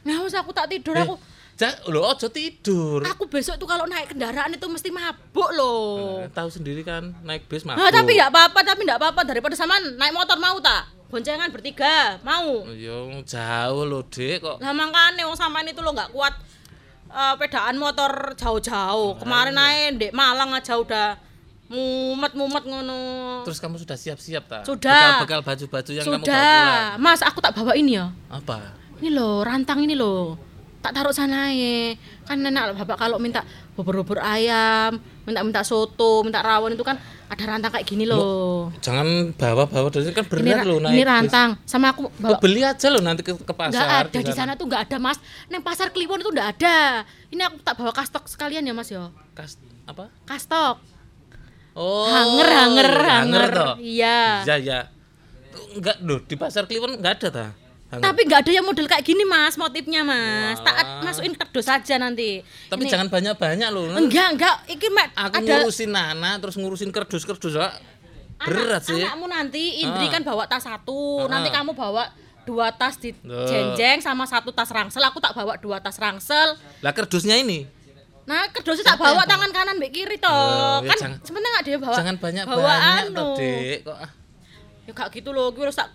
[0.00, 1.14] Nah, wis aku tak tidur Eh, aku.
[1.54, 3.04] Ja, lho aja tidur.
[3.04, 6.24] Aku besok tuh kalau naik kendaraan itu mesti mabuk loh.
[6.24, 7.84] Eh, tahu sendiri kan naik bis mabuk.
[7.84, 10.88] Nah, tapi nggak apa-apa, tapi nggak apa-apa daripada sama naik motor mau tak?
[11.10, 12.64] Boncengan bertiga, mau.
[12.70, 14.56] Yo jauh loh, Dek kok.
[14.56, 16.32] Lah makanya wong sampean itu lo nggak kuat
[17.10, 19.18] eh, pedaan motor jauh-jauh.
[19.18, 21.18] Kemarin naik Dek Malang aja udah
[21.70, 23.00] mumet-mumet ngono.
[23.46, 24.62] Terus kamu sudah siap-siap tak?
[24.66, 25.22] Sudah.
[25.22, 26.74] Bekal baju-baju yang kamu bawa Sudah.
[26.98, 28.10] Mas, aku tak bawa ini ya.
[28.10, 28.42] pulang.
[28.42, 28.56] Apa?
[29.00, 30.49] Ini loh, rantang ini loh.
[30.80, 31.92] Tak taruh sana ya.
[32.24, 37.70] Kan enak bapak kalau minta bubur-bubur ayam, minta-minta soto, minta rawon itu kan ada rantang
[37.70, 38.72] kayak gini loh.
[38.78, 41.50] Jangan bawa-bawa dari sini kan berat ra- loh naik ini rantang.
[41.62, 44.04] Sama aku Oh, bawa beli aja loh nanti ke, ke Nggak pasar.
[44.04, 45.20] ada di sana tuh nggak ada mas.
[45.46, 47.04] Neng pasar Kliwon itu nggak ada.
[47.28, 49.12] Ini aku tak bawa kastok sekalian ya mas ya.
[49.32, 50.08] Kas, apa?
[50.24, 50.80] Kastok.
[51.72, 52.08] Oh.
[52.08, 53.42] hanger, hanger, hanger.
[53.48, 53.74] toh?
[53.78, 54.42] Iya.
[54.42, 54.78] Iya, iya.
[55.70, 57.46] Enggak loh, di pasar Kliwon enggak ada ta?
[57.90, 58.06] Hanger.
[58.06, 60.62] Tapi nggak ada yang model kayak gini mas, motifnya mas.
[60.62, 62.38] Tak masukin kardus saja nanti.
[62.70, 63.90] Tapi Ini- jangan banyak-banyak loh.
[63.92, 64.56] Enggak, enggak.
[64.70, 67.74] Iki mek Aku ada ngurusin Nana terus ngurusin kerdus-kerdus lah.
[68.40, 68.96] Berat sih.
[68.96, 70.10] anakmu nanti Indri Ah.
[70.10, 71.28] kan bawa tas satu, Ah.
[71.28, 72.08] nanti kamu bawa
[72.40, 75.02] dua tas di jenjeng sama satu tas rangsel.
[75.04, 76.56] Aku tak bawa dua tas rangsel.
[76.80, 77.66] Lah kerdusnya ini.
[78.22, 80.30] Nah, kerdusnya tak bawa tangan kanan mbek kiri toh.
[80.30, 81.96] Loh, ya kan sebenarnya nggak dia bawa.
[81.98, 83.36] Jangan banyak-banyak bawaan toh, loh.
[83.36, 83.78] Dek.
[83.82, 84.10] Kok ah.
[84.80, 85.90] Ya gak gitu loh, gue harus tak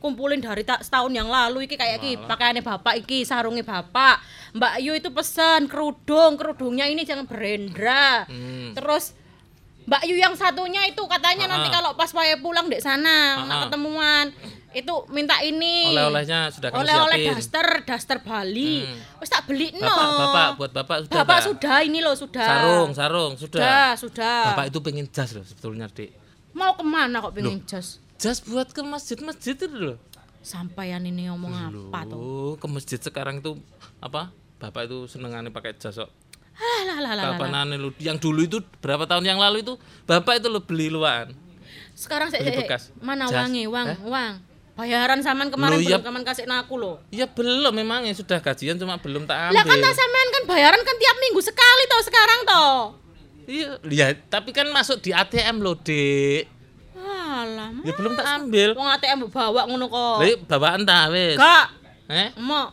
[0.00, 4.18] kumpulin dari tak setahun yang lalu iki kayak iki pakaiannya bapak iki sarungnya bapak
[4.50, 8.72] Mbak Yu itu pesan kerudung kerudungnya ini jangan berendra Hmm.
[8.72, 9.12] terus
[9.82, 11.74] Mbak Yu yang satunya itu katanya nanti Ah.
[11.74, 14.32] kalau pas saya pulang dek sana nak ketemuan
[14.70, 17.34] itu minta ini Oleh-olehnya sudah kamu oleh-oleh siapin.
[17.34, 19.26] daster daster Bali Hmm.
[19.26, 21.16] tak beli no Bapak, bapak, buat bapak sudah.
[21.18, 23.58] Bapak sudah ini loh sudah Sarung, sarung, sudah.
[23.58, 26.10] sudah sudah Bapak itu pengen jas loh sebetulnya, Dik.
[26.52, 29.96] mau ke mana kok pengen jas Jas buat ke masjid-masjid itu loh.
[30.40, 33.60] sampaian ini ngomong apa tuh ke masjid sekarang itu
[33.98, 34.32] apa?
[34.56, 36.08] Bapak itu senengannya pakai jas kok.
[36.54, 37.24] Alah, lah, lah, lah, lah.
[37.34, 41.32] Kapanane lu yang dulu itu berapa tahun yang lalu itu Bapak itu lo beli luan.
[41.92, 42.92] Sekarang saya Beli bekas.
[43.00, 43.36] mana Jas.
[43.38, 43.98] wangi, wang, Eh?
[44.02, 44.34] wang.
[44.72, 45.96] Bayaran saman kemarin Loh, iya.
[45.96, 46.96] belum kaman kasih naku loh.
[47.08, 49.56] Ya belum memang ya sudah gajian cuma belum tak ambil.
[49.56, 52.76] Lah kan tak sampean kan bayaran kan tiap minggu sekali toh sekarang toh.
[53.44, 56.59] Iya, ya, tapi kan masuk di ATM loh, Dik.
[57.30, 58.68] Alah, Ya belum tak ambil.
[58.74, 60.16] wong ATM bawa ngono kok.
[60.18, 61.38] Lah, bawaan tak wis.
[61.38, 61.66] Gak,
[62.10, 62.28] Eh?
[62.34, 62.68] emak.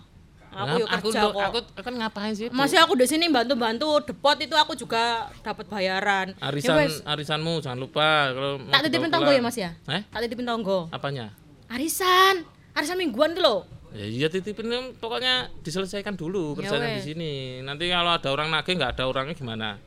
[0.58, 1.44] Aku yuk aku, kerja aku, kok.
[1.46, 2.50] aku, aku ngapain sih?
[2.50, 6.34] Masih aku di sini bantu-bantu depot itu aku juga dapat bayaran.
[6.34, 9.42] Ya Arisan wes, arisanmu jangan lupa kalau tak titipin tonggo ya.
[9.44, 9.78] Mas ya?
[9.86, 10.02] Eh?
[10.10, 10.90] Tak titipin tonggo.
[10.90, 11.30] Apanya?
[11.70, 12.42] Arisan,
[12.74, 13.60] arisan mingguan tuh loh.
[13.94, 14.66] Ya iya titipin
[14.98, 17.34] pokoknya diselesaikan dulu Ya kerjanya di sini.
[17.62, 19.78] Nanti kalau ada orang nagih nggak ada orangnya gimana?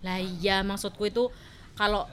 [0.00, 1.26] Lah iya maksudku itu
[1.74, 2.06] kalau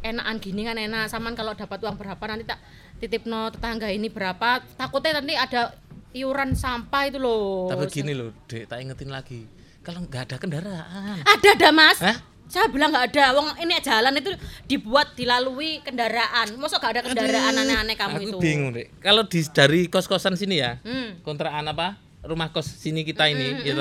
[0.00, 2.58] enakan gini kan enak saman kalau dapat uang berapa nanti tak
[2.96, 5.74] titip no tetangga ini berapa takutnya nanti ada
[6.10, 9.44] iuran sampah itu loh Tapi gini loh, Dek, tak ingetin lagi.
[9.80, 11.20] Kalau nggak ada kendaraan.
[11.22, 12.16] ada ada mas Hah?
[12.44, 14.32] saya bilang nggak ada wong ini jalan itu
[14.64, 18.88] dibuat dilalui kendaraan masa gak ada kendaraan aneh-aneh kamu Aku itu bingung, Dek.
[18.98, 21.20] Kalau di dari kos-kosan sini ya, Hmm.
[21.20, 22.00] kontrakan apa?
[22.18, 23.78] Rumah kos sini kita ini, gitu.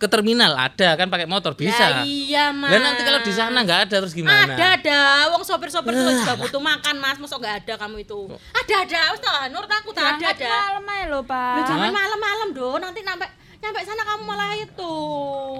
[0.00, 2.00] Ke terminal ada kan pakai motor bisa.
[2.00, 4.56] Ya iya mas Lah nanti kalau di sana nggak ada terus gimana?
[4.56, 4.98] ada ada
[5.36, 8.20] wong sopir-sopir itu juga butuh makan mas masa nggak ada kamu itu
[8.56, 11.54] ada ada wis toh nur aku tak ada ada malam aja lho, Pak.
[11.54, 11.94] Lu jangan Hah?
[11.94, 13.26] malam-malam dong, nanti nyampe
[13.60, 14.94] nyampe sana kamu malah itu.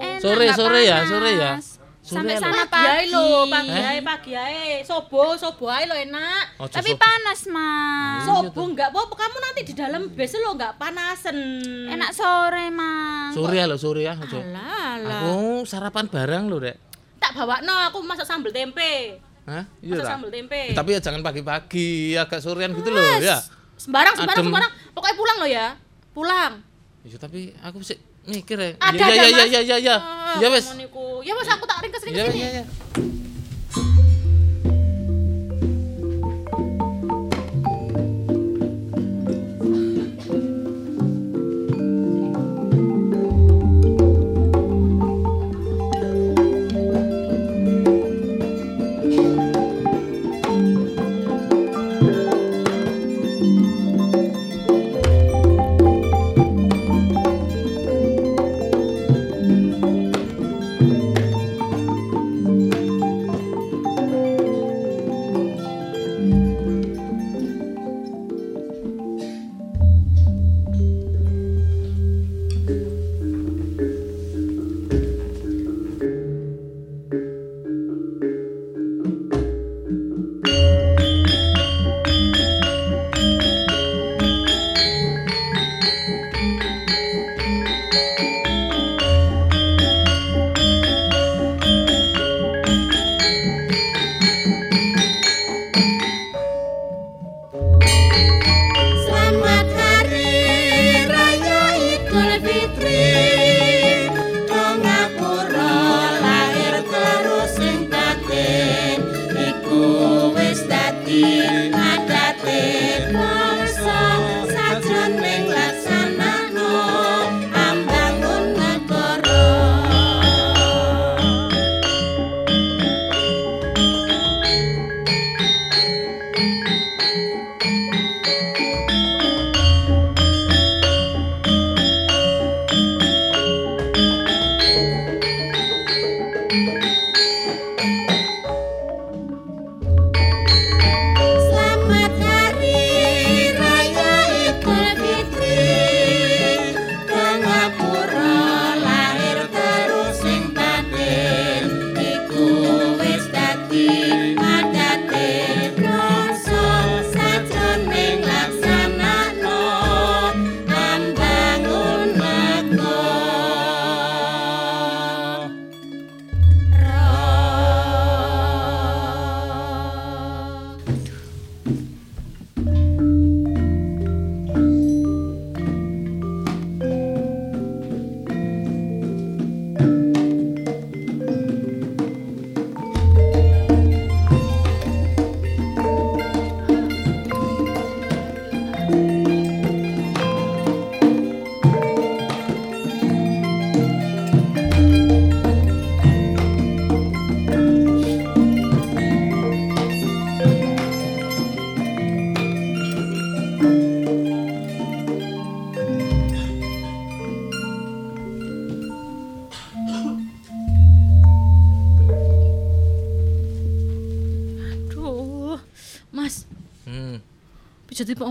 [0.01, 1.09] Enak, Sore sore ya, panas.
[1.09, 1.51] sore ya.
[2.05, 2.69] Sampai sana.
[2.69, 3.09] Pagi ae pagi.
[3.09, 4.85] lho, pagi ae, pagi ae.
[4.85, 6.61] Sobo, sobo ae lho enak.
[6.61, 8.21] Ojo Tapi sok- panas, Mas.
[8.23, 11.37] Sobo enggak apa kamu nanti di dalam bis lo enggak panasen.
[11.89, 13.33] Enak sore, Mang.
[13.33, 14.37] sore ya lo sore ya, ojo.
[14.37, 15.21] Alah, alah.
[15.25, 16.77] Aku sarapan barang lo, Dek.
[17.17, 19.17] Tak bawa no, aku masak sambal tempe.
[19.45, 19.65] Hah?
[19.81, 20.61] Iya Masak sambal tempe.
[20.69, 23.41] Ya, tapi ya jangan pagi-pagi, agak sorean gitu loh, ya.
[23.75, 24.45] Sembarang, sembarang, Adem.
[24.45, 24.71] sembarang.
[24.93, 25.67] Pokoknya pulang lo ya.
[26.13, 26.53] Pulang.
[27.01, 27.97] Ya tapi aku sih
[28.27, 28.69] mikir ya.
[28.79, 29.95] Ada, ya, ya, ya, ya, ya, ya.
[29.97, 30.65] Ah, Ya wes.
[31.23, 32.41] Ya wes aku tak ringkes ringkes Ya, sini.
[32.41, 32.63] ya, ya.
[32.65, 33.24] Mas,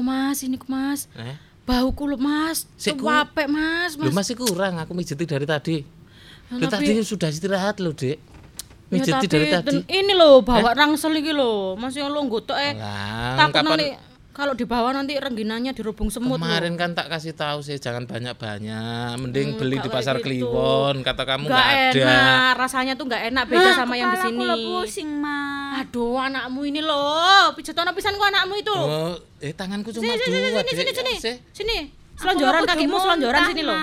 [0.05, 1.09] Mas, ini ku Mas.
[1.15, 1.37] Eh?
[1.65, 4.21] Bau kulit Mas, capek Mas, Lu Mas.
[4.21, 5.81] masih kurang aku mijeti dari tadi.
[6.47, 8.21] Ya, Lu tapi- tadi sudah istirahat lo, Dek.
[8.85, 9.77] Ya, Mijeti tapi dari tadi.
[9.89, 11.73] ini loh bawa rangsel iki loh.
[11.75, 12.77] Mas yang lo nggotok eh.
[13.35, 13.89] Takut kapan nanti
[14.31, 16.79] kalau dibawa nanti rengginannya dirubung semut kemarin loh.
[16.79, 20.27] kan tak kasih tahu sih jangan banyak-banyak, mending Hmm, beli di pasar gitu.
[20.47, 21.01] Kliwon.
[21.01, 22.03] Kata kamu Nggak ada.
[22.05, 24.43] enak, rasanya tuh nggak enak beda Mah, sama yang di sini.
[24.43, 25.64] lo pusing, Mas.
[25.85, 28.73] Aduh, anakmu ini loh, pijatono pisan kok anakmu itu.
[28.73, 31.37] Oh, eh tanganku cuma sini, sini, dua, sini, sini, sini, Sih.
[31.53, 31.79] sini.
[32.17, 33.79] Selonjoran Aku kakimu, selonjoran sini loh.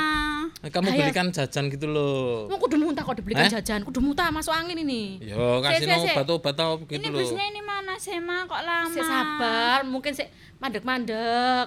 [0.62, 0.97] Eh, Kamu Ayo.
[1.04, 2.45] belikan jajan gitu loh.
[2.45, 3.54] Mau kudu muntah kok dibelikan Eh?
[3.54, 5.18] jajan, kudu muntah masuk angin ini.
[5.22, 6.14] Yo, kasih sik.
[6.14, 6.54] obat-obat
[6.86, 7.18] Ini gitu loh.
[7.18, 8.45] busnya ini mana sih, Ma?
[8.45, 8.93] Kok lama?
[8.93, 11.66] Sik sabar, mungkin sik mandek-mandek.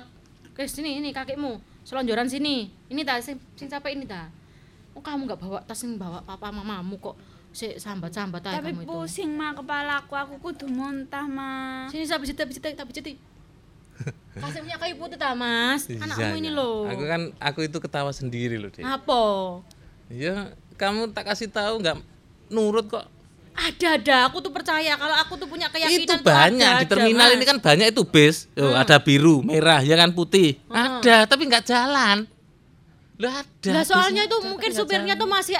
[0.54, 1.58] Oke, sini ini kakimu.
[1.82, 2.70] Selonjoran sini.
[2.86, 4.30] Ini ta sing sing sampai ini ta.
[4.94, 7.18] Oh, kamu nggak bawa tas yang bawa papa mamamu kok.
[7.54, 8.90] Sik sambat-sambat aja Tapi kamu itu.
[8.90, 10.18] pusing, Ma, kepalaku.
[10.18, 11.86] Aku kudu muntah, Ma.
[11.86, 13.14] Sini saya pijit, pijit, tak pijit.
[14.42, 15.86] Kasih punya kayu putih ta, Mas.
[15.86, 16.58] Anakmu Iya, ini iya.
[16.58, 16.82] loh.
[16.90, 18.82] Aku kan aku itu ketawa sendiri loh, Dek.
[18.82, 19.22] Apa?
[20.10, 22.02] Ya, kamu tak kasih tahu nggak
[22.50, 23.06] nurut kok.
[23.54, 26.90] Ada ada, aku tuh percaya kalau aku tuh punya keyakinan itu banyak ada, di ada,
[26.90, 27.34] terminal Mas.
[27.38, 28.50] ini kan banyak itu bis.
[28.58, 30.58] Yo, ada biru, merah, ya kan putih.
[30.66, 32.26] Ada, tapi nggak jalan.
[33.14, 33.70] Lah ada.
[33.70, 35.22] Lah soalnya itu ada, mungkin tapi supirnya jalan.
[35.22, 35.54] tuh masih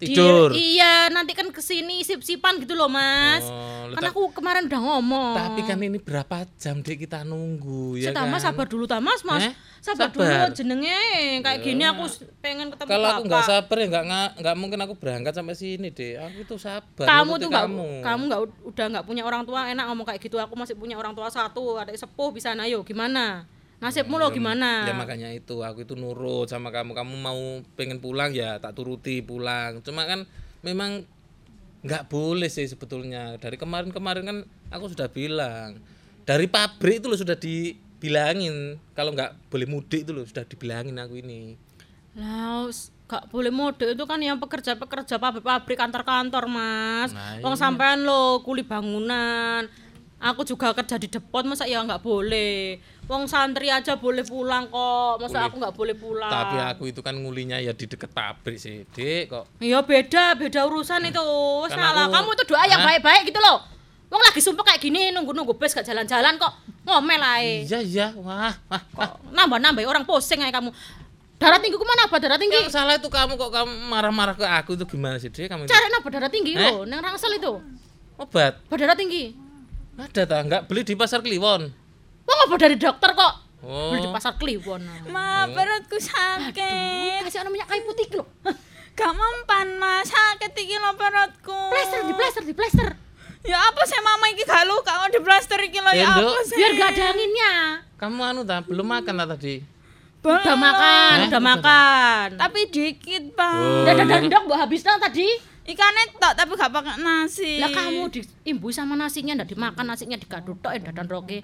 [0.00, 0.48] di- Tidur.
[0.50, 3.44] iya, nanti kan ke sini sip-sipan gitu loh, Mas.
[3.44, 5.36] Oh, kan aku kemarin udah ngomong.
[5.36, 8.32] Tapi kan ini berapa jam dek kita nunggu ya ta, kan?
[8.32, 9.44] Mas sabar dulu ta Mas, Mas.
[9.44, 9.54] Eh?
[9.78, 10.24] Sabar, Sabar.
[10.24, 10.44] Ya.
[10.44, 11.00] dulu jenenge
[11.40, 12.04] kayak gini aku
[12.40, 14.04] pengen ketemu Kalau aku nggak sabar ya nggak
[14.40, 16.16] nggak mungkin aku berangkat sampai sini deh.
[16.16, 17.04] Aku tuh sabar.
[17.04, 17.88] kamu tuh nggak kamu.
[18.00, 21.12] kamu nggak udah nggak punya orang tua enak ngomong kayak gitu aku masih punya orang
[21.12, 23.44] tua satu ada sepuh bisa nayo gimana
[23.80, 26.92] nasibmu lo gimana Ya makanya itu aku itu nurut sama kamu.
[26.92, 27.40] Kamu mau
[27.74, 29.80] pengen pulang ya tak turuti pulang.
[29.80, 30.28] Cuma kan
[30.60, 31.08] memang
[31.80, 33.40] nggak boleh sih sebetulnya.
[33.40, 35.80] Dari kemarin-kemarin kan aku sudah bilang.
[36.28, 41.18] Dari pabrik itu loh sudah dibilangin kalau nggak boleh mudik itu loh sudah dibilangin aku
[41.18, 41.56] ini.
[42.10, 47.62] lah us- gak boleh mode itu kan yang pekerja-pekerja pabrik-pabrik kantor-kantor mas Nah, Wong iya.
[47.66, 49.66] sampean lo kuli bangunan
[50.22, 52.78] aku juga kerja di depot masa ya nggak boleh
[53.10, 55.46] Wong santri aja boleh pulang kok masa Boleh.
[55.50, 59.26] aku nggak boleh pulang Tapi aku itu kan ngulinya ya di deket pabrik sih, Dek
[59.26, 59.44] kok.
[59.58, 61.26] Iya beda, beda urusan itu.
[61.68, 62.06] Salah.
[62.06, 63.66] aku- Kamu itu doa yang baik-baik gitu loh.
[64.06, 67.62] Wong lagi sumpah kayak gini nunggu-nunggu bus gak jalan-jalan kok ngomel ae.
[67.62, 69.10] Iya iya, wah, wah, wah.
[69.28, 70.70] Nambah-nambah orang pusing kayak kamu.
[71.34, 72.62] Darah tinggi mana apa darah tinggi?
[72.62, 75.50] Yang salah itu kamu kok kamu marah-marah ke aku itu gimana sih, Dek?
[75.50, 75.66] Kamu?
[75.66, 76.62] Cari nambah darah tinggi Eh?
[76.62, 77.58] loh, nang rangsel itu.
[78.14, 78.62] Obat.
[78.66, 79.34] Berdarah tinggi.
[79.96, 80.40] Ada tak?
[80.46, 81.79] Enggak beli di pasar Kliwon.
[82.30, 83.34] Wong apa dari dokter kok?
[83.60, 83.90] Oh.
[83.90, 84.82] Beli di pasar Kliwon.
[85.10, 87.26] Ma, perutku sakit.
[87.26, 88.26] Kasih orang minyak kayu putih loh.
[88.94, 90.06] Gak mempan, Mas.
[90.06, 91.58] Sakit iki lo perutku.
[91.68, 92.88] Plester di plester di plester.
[93.40, 96.28] Ya apa sih mama iki gak luka kok di plaster iki lo ya Endo.
[96.28, 96.56] apa sih?
[96.56, 97.52] Biar gak ada anginnya.
[97.96, 99.54] Kamu anu tak belum makan tak tadi?
[100.20, 101.28] Udah makan, Eh?
[101.32, 102.26] udah makan.
[102.36, 103.56] Tapi dikit, Pak.
[103.56, 105.24] Oh, Udah dandang mbak habis nang tadi.
[105.64, 107.56] Ikannya tok tapi gak pakai nasi.
[107.56, 111.40] Lah kamu diimbui sama nasinya ndak dimakan nasinya digaduk tok eh, dadan roke.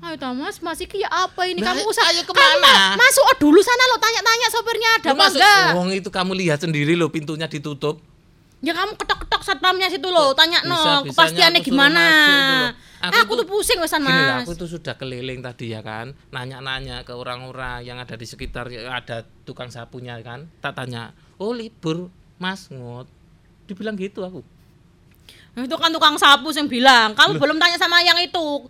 [0.00, 1.60] Ayo ta Mas, Mas iki ya apa ini?
[1.60, 2.96] Nah, kamu usah ayo kamu ke mana?
[2.96, 5.66] ma- masuk oh, dulu sana lo tanya-tanya sopirnya ada apa enggak?
[5.76, 8.00] Wong itu kamu lihat sendiri loh pintunya ditutup.
[8.64, 12.00] Ya kamu ketok-ketok satpamnya situ lo, tanya no, kepastiannya aku gimana.
[12.00, 12.72] itu loh.
[13.00, 14.44] Aku, Aku tuh pusing wesan Gini lah, Mas.
[14.44, 19.24] aku tuh sudah keliling tadi ya kan, nanya-nanya ke orang-orang yang ada di sekitar, ada
[19.48, 20.52] tukang sapunya kan.
[20.60, 23.08] Tak tanya, oh libur, Mas ngot.
[23.64, 24.44] Dibilang gitu aku.
[25.56, 28.68] Itu kan tukang sapu yang bilang, kamu belum tanya sama yang itu.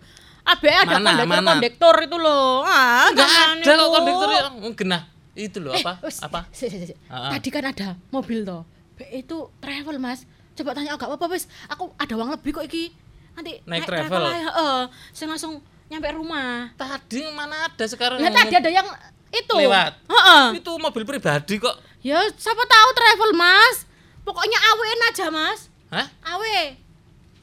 [0.51, 1.49] ABE ada Mana, kondektor mana?
[1.49, 2.63] kondektor itu loh.
[2.63, 5.03] Ah, Enggak ada kok kondektor yang genah.
[5.31, 5.93] Itu loh apa?
[6.03, 6.39] Eh, apa?
[6.57, 6.95] si, si, si.
[7.07, 7.31] Ah, ah.
[7.33, 8.67] Tadi kan ada mobil toh.
[9.09, 10.27] Itu travel, Mas.
[10.53, 11.47] Coba tanya agak apa-apa, wes.
[11.67, 12.91] Aku ada uang lebih kok iki.
[13.33, 14.21] Nanti Naik travel?
[14.21, 14.79] aja, heeh.
[15.09, 16.69] Saya langsung nyampe rumah.
[16.75, 18.19] Tadi mana ada sekarang?
[18.19, 18.87] Ngomong tadi ada yang
[19.31, 19.55] itu.
[19.57, 19.95] lewat.
[20.05, 20.45] Heeh.
[20.59, 21.73] Itu mobil pribadi kok.
[22.03, 23.87] Ya, siapa tahu travel, Mas.
[24.21, 25.71] Pokoknya awein aja, Mas.
[25.89, 26.07] Hah?
[26.35, 26.77] Awe.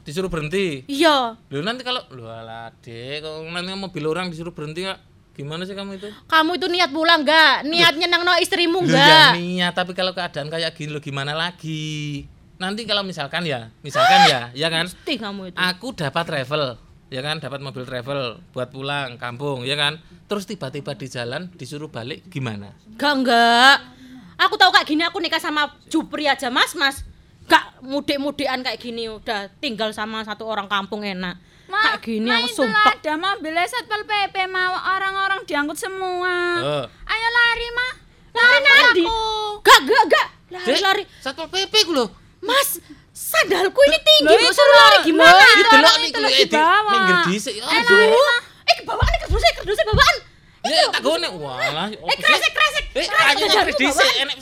[0.08, 0.88] Disuruh berhenti.
[0.88, 1.36] Iya.
[1.36, 5.04] Loh nanti kalau lu alah dek, kalau nanti mobil orang disuruh berhenti kak,
[5.36, 6.08] gimana sih kamu itu?
[6.24, 7.68] Kamu itu niat pulang enggak?
[7.68, 12.24] Niat nyenang no istrimu Lu ya niat, tapi kalau keadaan kayak gini lo gimana lagi?
[12.56, 14.88] Nanti kalau misalkan ya, misalkan ya, ya kan?
[14.88, 15.56] Mesti kamu itu.
[15.60, 16.80] Aku dapat travel,
[17.12, 17.36] ya kan?
[17.44, 20.00] Dapat mobil travel buat pulang kampung, ya kan?
[20.24, 22.72] Terus tiba-tiba di jalan disuruh balik, gimana?
[22.96, 23.76] Enggak, enggak.
[24.40, 27.04] Aku tahu kayak gini aku nikah sama Jupri aja, Mas, Mas.
[27.48, 31.40] Gak mudik-mudikan kayak gini udah tinggal sama satu orang kampung enak.
[31.64, 32.92] Ma, kayak gini aku sumpah.
[32.92, 36.34] ada mobil Satpol PP mau orang-orang diangkut semua.
[36.60, 36.84] Oh.
[36.86, 37.88] Ayo lari, Ma.
[38.30, 38.68] Lari Aku.
[38.68, 39.04] nanti.
[39.60, 40.26] Gak, gak, gak.
[40.48, 41.04] Dek, Lari-lari.
[41.18, 42.08] Satpol PP ku loh.
[42.38, 42.80] Mas,
[43.10, 45.42] sandalku ini tinggi, Loh, Suruh lari gimana?
[45.42, 46.90] Itu delok nih lagi di bawa.
[46.90, 47.54] minggir dhisik.
[47.58, 48.16] Aduh.
[48.62, 50.16] Eh, kebawaan kerdusnya, kerdusnya bawaan.
[50.64, 51.28] Ya tak gone.
[51.34, 51.88] Walah.
[51.90, 52.84] Eh, kresek, kresek.
[52.94, 54.36] Eh, ayo nyari dhisik enek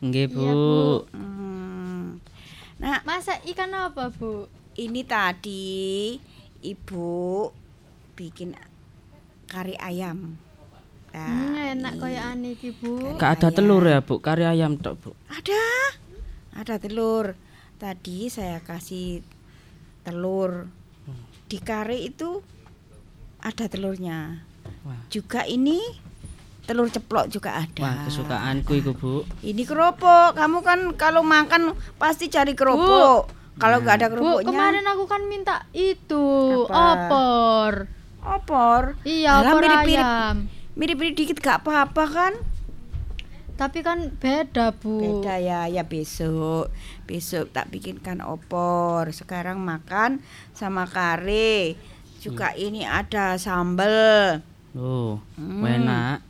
[0.00, 0.40] Nggih, Bu.
[0.40, 0.94] Iya, Bu.
[1.14, 2.04] Hmm.
[2.80, 4.48] Nah, Masak ikan apa, Bu?
[4.78, 6.16] ini tadi
[6.60, 7.48] Ibu
[8.16, 8.56] bikin
[9.44, 10.36] kari ayam.
[11.10, 13.18] Nah, Hmm, enak kaya ane iki, Bu.
[13.18, 14.20] Gak ada telur ya, Bu.
[14.20, 15.10] Kari ayam tok, Bu.
[15.26, 15.64] ada.
[16.50, 17.34] Ada telur.
[17.80, 19.24] Tadi saya kasih
[20.04, 20.68] telur.
[21.48, 22.44] Di kari itu
[23.40, 24.44] ada telurnya.
[24.84, 25.00] Wah.
[25.08, 25.80] Juga ini
[26.62, 27.80] telur ceplok juga ada.
[27.80, 29.14] Wah, kesukaanku iku, Bu.
[29.40, 30.32] Ini kerupuk.
[30.32, 33.30] Kamu kan kalau makan pasti cari kerupuk.
[33.56, 34.48] Kalau nggak ada Bu, kerupuknya.
[34.48, 36.26] kemarin aku kan minta itu,
[36.66, 36.80] Apa?
[37.04, 37.72] opor.
[38.20, 38.82] opor.
[39.02, 40.00] Iya, opor mirip-mirip.
[40.00, 40.36] ayam.
[40.72, 42.32] Mirip-mirip dikit gak apa-apa kan?
[43.54, 45.20] Tapi kan beda, Bu.
[45.20, 46.72] Beda ya, ya besok.
[47.04, 49.08] Besok tak bikinkan opor.
[49.10, 51.76] Sekarang makan sama kare.
[52.16, 54.40] Juga ini ada sambel.
[54.72, 55.60] Oh, Hmm.
[55.60, 56.20] enak.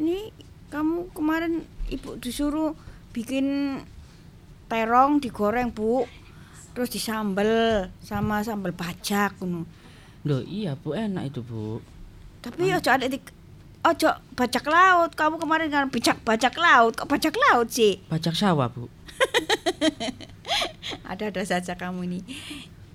[0.00, 0.32] Ini
[0.72, 1.60] kamu kemarin
[1.92, 2.72] ibu disuruh
[3.12, 3.76] bikin
[4.72, 6.08] terong digoreng, Bu.
[6.72, 9.68] Terus disambel sama sambel bajak ngono.
[10.24, 11.84] Loh, iya, Bu, enak itu, Bu.
[12.40, 13.20] Tapi ojo ada di
[13.84, 15.12] ojo bajak laut.
[15.12, 16.96] Kamu kemarin kan bajak bajak laut.
[16.96, 18.00] Kok bajak laut sih?
[18.08, 18.88] Bajak sawah, Bu.
[21.10, 22.20] Ada-ada saja kamu ini.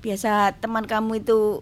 [0.01, 1.61] Biasa teman kamu itu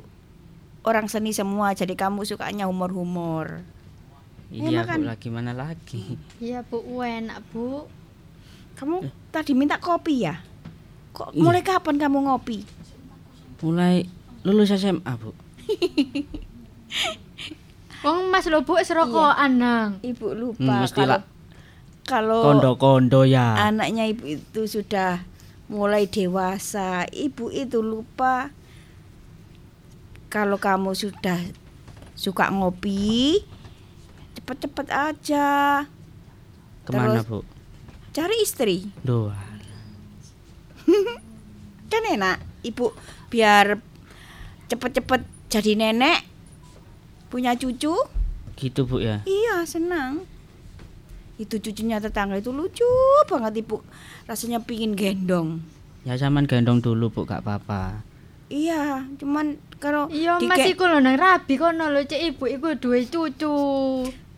[0.87, 3.65] orang seni semua, jadi kamu sukanya humor-humor.
[4.54, 4.97] Ya, Iya, makan.
[5.01, 6.04] Bu, lagi mana lagi?
[6.38, 7.89] Iya, Bu, enak, Bu.
[8.78, 9.01] Kamu
[9.34, 10.38] tadi minta kopi ya?
[11.10, 11.41] Kok Iya.
[11.41, 12.62] mulai kapan kamu ngopi?
[13.66, 14.06] Mulai
[14.45, 15.34] lulus SMA, Bu.
[18.06, 19.89] Wong Mas lho, Bu, wis rokokan nang.
[20.06, 21.20] Ibu Hmm, lupa mesti kalau
[22.04, 23.56] kalau Kondo-kondo ya.
[23.64, 25.24] anaknya ibu itu sudah
[25.66, 28.51] mulai dewasa, ibu itu lupa
[30.28, 31.39] kalau kamu sudah
[32.14, 33.39] suka ngopi,
[34.43, 35.47] cepet-cepet aja
[36.83, 37.39] Ke mana, terus- Bu?
[38.11, 38.91] cari istri.
[38.99, 39.31] Duh.
[41.87, 42.91] Kan enak, ibu
[43.29, 43.79] biar
[44.67, 46.27] cepet-cepet jadi nenek,
[47.29, 47.95] punya cucu.
[48.53, 49.23] Gitu, Bu ya.
[49.23, 50.27] Iya, senang.
[51.35, 52.85] Itu cucunya tetangga itu lucu
[53.25, 53.79] banget ibu.
[54.25, 55.63] Rasanya pingin gendong.
[56.03, 58.03] Ya zaman gendong dulu, Bu, gak apa-apa.
[58.47, 62.67] Iya, cuman kalau Iya, dike- Mas iku lho nang rabi kono lho, Cek Ibu iku
[62.75, 63.55] duwe cucu.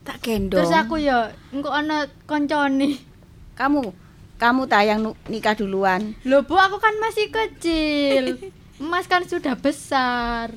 [0.06, 0.62] Tak gendong.
[0.62, 3.02] Terus aku ya engko ana koncone.
[3.56, 3.92] kamu
[4.36, 6.14] kamu tayang nikah duluan.
[6.22, 8.38] Loh, Bu, aku kan masih kecil.
[8.92, 10.52] Mas kan sudah besar.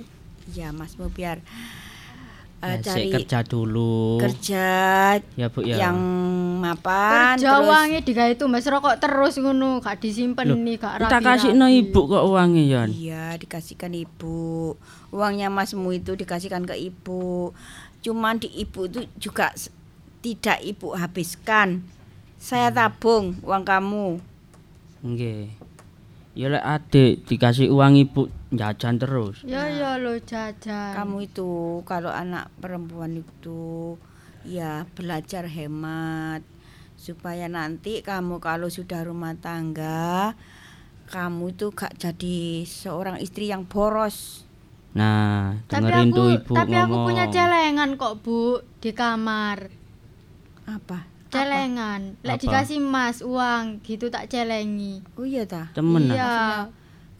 [0.51, 1.39] Iya, Mas mau biar
[2.59, 4.19] Ya, eh, sik cari kerja dulu.
[4.19, 4.67] kerja
[5.39, 5.79] Ya, Bu ya.
[5.79, 5.95] yang
[6.59, 11.23] mapan Kerja terus wangi digawe tumbas rokok terus ngono, gak disimpen Loh, nih, gak tak
[11.23, 11.27] rapi.
[11.39, 12.91] kasih no ibu kok uangnya, Yon.
[12.91, 14.75] Iya, dikasihkan ibu.
[15.15, 17.55] Uangnya masmu itu dikasihkan ke ibu.
[18.03, 19.51] Cuman di ibu itu juga
[20.23, 21.83] tidak ibu habiskan.
[22.39, 24.23] Saya tabung uang kamu.
[25.03, 25.51] Nggih.
[26.39, 29.43] Ya lek adik dikasih uang ibu jajan terus.
[29.43, 30.95] Ya ya lo jajan.
[30.95, 33.99] Kamu itu kalau anak perempuan itu
[34.47, 36.47] ya belajar hemat
[36.99, 40.35] supaya nanti kamu kalau sudah rumah tangga
[41.09, 44.45] kamu itu gak jadi seorang istri yang boros.
[44.99, 47.07] Nah, Tapi dengerin aku tuh ibu tapi aku ngomong.
[47.07, 49.71] punya celengan kok, Bu, di kamar.
[50.67, 51.07] Apa?
[51.31, 52.19] Celengan.
[52.27, 55.05] Lek dikasih Mas uang gitu tak celengi.
[55.15, 55.71] Oh iya ta?
[55.71, 56.11] Temen?
[56.11, 56.67] Iya.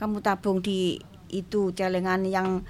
[0.01, 0.99] Kamu tabung di
[1.31, 2.67] itu celengan yang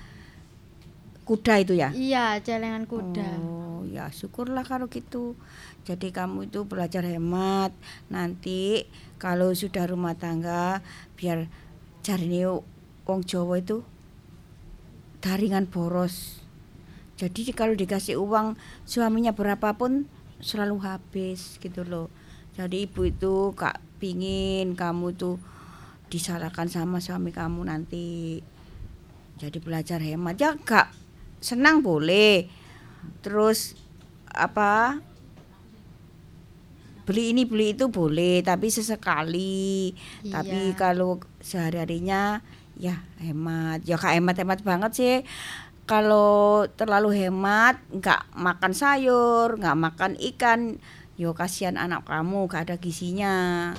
[1.24, 1.88] kuda itu ya?
[1.94, 3.28] Iya, celengan kuda.
[3.38, 5.38] Oh ya syukurlah kalau gitu.
[5.86, 7.72] Jadi kamu itu belajar hemat.
[8.12, 8.84] Nanti
[9.16, 10.84] kalau sudah rumah tangga
[11.16, 11.46] biar
[12.04, 12.44] cari
[13.09, 13.86] wong Jawa itu
[15.19, 16.39] daringan boros.
[17.19, 18.55] Jadi kalau dikasih uang
[18.87, 20.07] suaminya berapapun
[20.39, 22.07] selalu habis gitu loh.
[22.55, 25.43] Jadi ibu itu gak pingin kamu tuh
[26.09, 28.39] disalahkan sama suami kamu nanti
[29.39, 30.91] jadi belajar hemat ya gak
[31.39, 32.49] senang boleh
[33.23, 33.77] terus
[34.27, 34.99] apa
[37.07, 39.93] beli ini beli itu boleh tapi sesekali
[40.29, 40.77] tapi Iya.
[40.77, 42.41] kalau sehari harinya
[42.79, 43.83] ya hemat.
[43.85, 45.16] Ya kak hemat hemat banget sih.
[45.85, 50.79] Kalau terlalu hemat nggak makan sayur nggak makan ikan
[51.18, 53.74] yo kasihan anak kamu gak ada gizinya.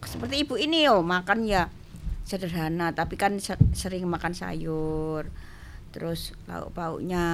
[0.00, 1.68] Seperti ibu ini yo makan ya
[2.24, 5.28] sederhana tapi kan se- sering makan sayur.
[5.92, 7.26] Terus lauk pauknya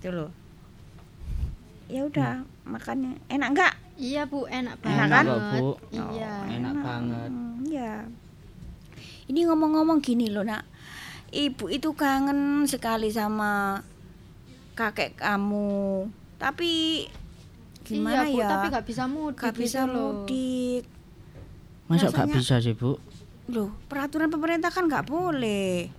[0.00, 0.32] itu loh.
[1.86, 3.18] Ya udah makannya.
[3.30, 3.74] Enak nggak?
[4.00, 4.96] Iya Bu, enak banget.
[4.96, 5.24] Enak kan?
[5.28, 5.68] Bu.
[5.92, 6.34] Iya.
[6.48, 7.30] Enak banget.
[7.30, 7.94] Hmm, ya
[9.30, 10.66] ini ngomong-ngomong gini loh nak.
[11.30, 13.78] Ibu itu kangen sekali sama
[14.74, 16.10] kakek kamu.
[16.42, 17.06] Tapi
[17.86, 18.48] gimana iya, Bu, ya?
[18.50, 20.82] tapi gak bisa mudik Gak bisa gitu mudik.
[21.86, 22.98] Masa gak bisa sih, Bu?
[23.50, 25.90] loh peraturan pemerintah kan nggak boleh.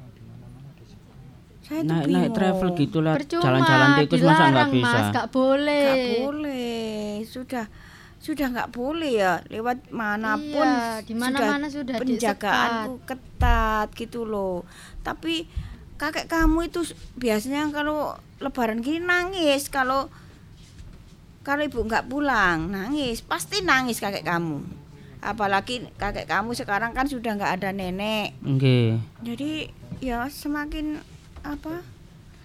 [1.68, 4.98] Saya Naik naik travel gitulah Percuma, jalan-jalan tikus masa nggak bisa.
[4.98, 5.84] Mas, gak boleh.
[5.84, 6.88] Nggak boleh.
[7.28, 7.66] Sudah
[8.22, 14.62] sudah nggak boleh ya lewat mana pun Iya, di mana-mana sudah penjagaanku ketat gitu loh.
[15.02, 15.50] Tapi
[15.98, 16.86] kakek kamu itu
[17.18, 20.14] biasanya kalau lebaran gini nangis kalau
[21.42, 23.26] kalau ibu nggak pulang nangis.
[23.26, 24.62] Pasti nangis kakek kamu.
[25.26, 28.38] Apalagi kakek kamu sekarang kan sudah nggak ada nenek.
[28.46, 29.02] Nggih.
[29.26, 31.02] jadi ya semakin
[31.42, 31.82] apa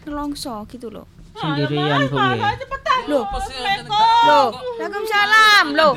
[0.08, 1.04] nelongso gitu loh.
[1.36, 2.40] Sendirian, Bu nggih.
[3.04, 3.24] Loh,
[4.26, 4.46] loh,
[4.80, 5.92] Waalaikumsalam, loh.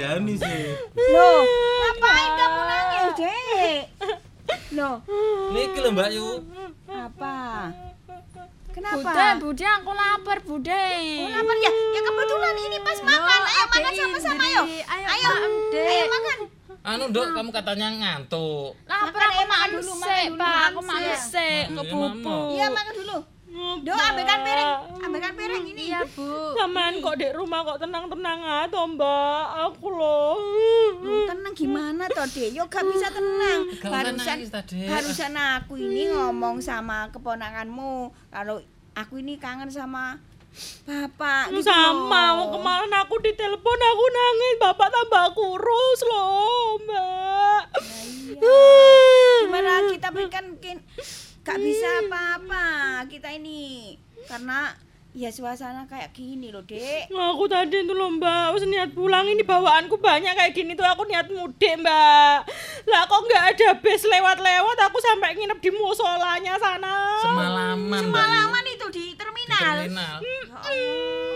[1.15, 1.39] Loh,
[1.79, 3.81] ngapain kamu nangis, Dek?
[4.75, 4.95] Loh,
[5.49, 6.27] Niki lho Mbak Yu.
[6.89, 7.35] apa?
[8.69, 9.01] Kenapa?
[9.01, 10.85] Bude, Bude, aku lapar, Bude.
[11.25, 11.71] Oh, lapar ya?
[11.73, 13.41] Ya kebetulan ini pas makan.
[13.43, 14.61] Ayo makan sama-sama, ayo.
[14.87, 15.31] Ayo, Ayo,
[15.73, 16.37] ayo makan.
[16.79, 18.71] Anu, Dok, kamu katanya ngantuk.
[18.87, 20.59] Lapar Makan, aku makan makan dulu, makan dulu, Pak.
[20.69, 21.65] Aku makan sik.
[21.67, 22.47] Iya, kebubuk.
[22.55, 23.17] Iya, makan dulu.
[23.49, 24.71] Do, ambilkan piring.
[25.01, 25.83] Ambilkan piring ini.
[25.89, 26.53] Iya, Bu.
[26.53, 29.43] Samaan kok di rumah kok tenang-tenang aja toh, Mbak.
[29.65, 30.37] Aku loh.
[31.01, 32.53] Loh, tenang gimana toh, Dek?
[32.53, 33.73] Yo gak bisa tenang.
[33.81, 38.61] Gak Barusan aku ini ngomong sama keponakanmu kalau
[38.93, 40.21] aku ini kangen sama
[40.89, 42.57] Bapak gitu Sama, loh.
[42.57, 47.61] kemarin aku ditelepon aku nangis, Bapak tambah kurus loh, Mbak.
[49.45, 50.77] Gimana kita kan mungkin
[51.49, 52.65] gak bisa apa-apa
[53.09, 53.97] kita ini.
[54.29, 54.69] Karena
[55.09, 57.09] ya suasana kayak gini loh, Dek.
[57.09, 60.85] Aku tadi tuh loh mbak, wis niat pulang ini bawaanku banyak kayak gini tuh.
[60.85, 62.45] Aku niat mudik mbak.
[62.85, 64.77] Lah kok nggak ada bis lewat-lewat?
[64.85, 67.17] Aku sampai nginep di musolanya sana.
[67.25, 68.21] Semalaman, Mbak.
[68.21, 69.75] Semalaman itu di Di terminal.
[69.81, 70.15] terminal.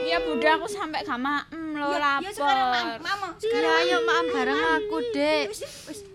[0.04, 3.02] Iya, Bude, aku sampai gak maem lo Ya, ya sekarang Iya,
[3.42, 5.46] sekarang ayo makan bareng aku, Dek.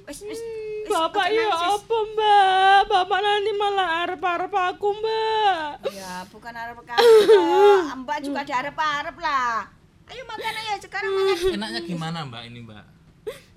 [0.08, 0.88] Wis, wis, wis, wis.
[0.88, 7.04] Bapak ya apa mbak, bapak nanti malah arep-arep aku mbak Ya, bukan arep kamu.
[8.08, 9.68] Mbak juga ada arep-arep lah.
[10.08, 11.52] Ayo makan ayo sekarang makan.
[11.60, 12.84] Enaknya gimana Mbak ini Mbak?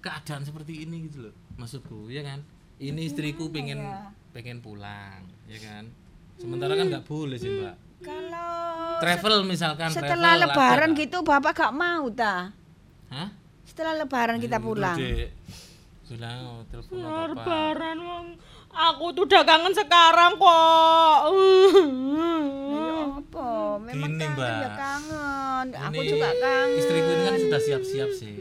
[0.03, 1.33] Keadaan seperti ini gitu loh.
[1.55, 2.43] Maksudku, ya kan?
[2.83, 3.79] Ini istriku pengen
[4.35, 5.87] pengen pulang, ya kan?
[6.35, 7.75] Sementara kan nggak boleh sih Mbak.
[8.03, 8.51] Kalau
[8.99, 12.51] Travel misalkan setelah travel, lebaran gitu Bapak gak mau ta?
[13.07, 13.29] Hah?
[13.63, 14.99] Setelah lebaran kita pulang.
[16.11, 18.25] Sudah, oh, telepon Ya, apa Lebaran wong
[18.69, 21.19] aku tuh udah kangen sekarang kok
[22.67, 23.49] Ya apa?
[23.81, 24.51] Memang Gini, kangen Mbak.
[24.51, 25.65] ya kangen.
[25.71, 26.67] Aku Ini juga kangen.
[26.75, 28.35] Istriku ini kan sudah siap-siap sih.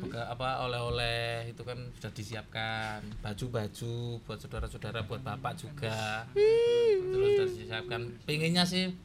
[0.00, 7.48] Beka- apa oleh-oleh itu kan sudah disiapkan baju-baju buat saudara-saudara buat bapak juga terus sudah
[7.50, 8.96] disiapkan pengennya sih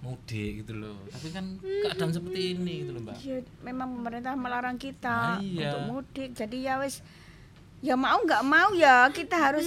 [0.00, 4.76] mudik gitu loh tapi kan keadaan seperti ini gitu loh mbak Ya, memang pemerintah melarang
[4.76, 5.70] kita Ah, iya.
[5.70, 6.32] untuk mudik.
[6.32, 7.04] Jadi ya wis
[7.80, 9.64] ya mau nggak mau ya kita harus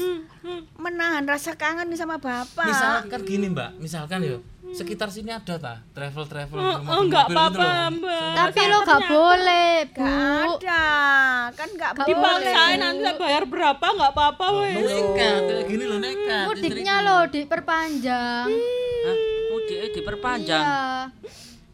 [0.76, 2.62] menahan rasa kangen nih sama bapak.
[2.64, 4.38] misalkan gini mbak misalkan ya
[4.70, 9.98] sekitar sini ada ta travel travel Oh, enggak apa-apa mbak Tapi lo gak boleh, Bu.
[9.98, 10.22] Gak
[10.62, 10.86] ada,
[11.52, 12.78] kan nggak Gak dipaksain boleh.
[12.80, 18.50] nanti saya bayar berapa nggak apa-apa wes nekat gini loh nekat Mudiknya lo diperpanjang.
[19.04, 19.18] Hah?
[19.64, 20.66] Mudiknya diperpanjang.
[20.66, 21.07] Iya.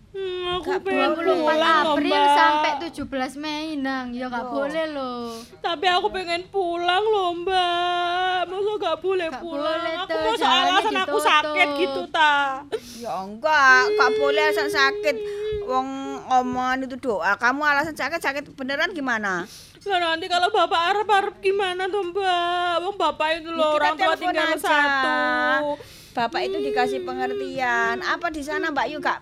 [0.10, 2.34] Hmm, aku Gak pengen 24 pulang loh, April Mbak.
[2.36, 4.06] sampai 17 Mei nang.
[4.12, 5.14] Ya gak boleh lo.
[5.60, 10.96] tapi aku pengen pulang loh mbak masa gak boleh Gak pulang boleh aku mau alasan
[11.00, 12.66] aku sakit gitu ta
[12.96, 15.16] Ya enggak, nggak boleh alasan sakit.
[15.64, 15.88] Wong
[16.28, 17.34] omongan itu doa.
[17.36, 19.46] Kamu alasan sakit sakit beneran gimana?
[19.80, 23.96] Lah nanti kalau bapak arep-arep gimana tuh mbak Wong bapak itu loh Ya, kita orang
[23.96, 24.58] tua tinggal aja.
[24.60, 25.70] satu
[26.14, 28.02] Bapak itu dikasih pengertian.
[28.02, 29.20] Apa di sana Mbak Yu nggak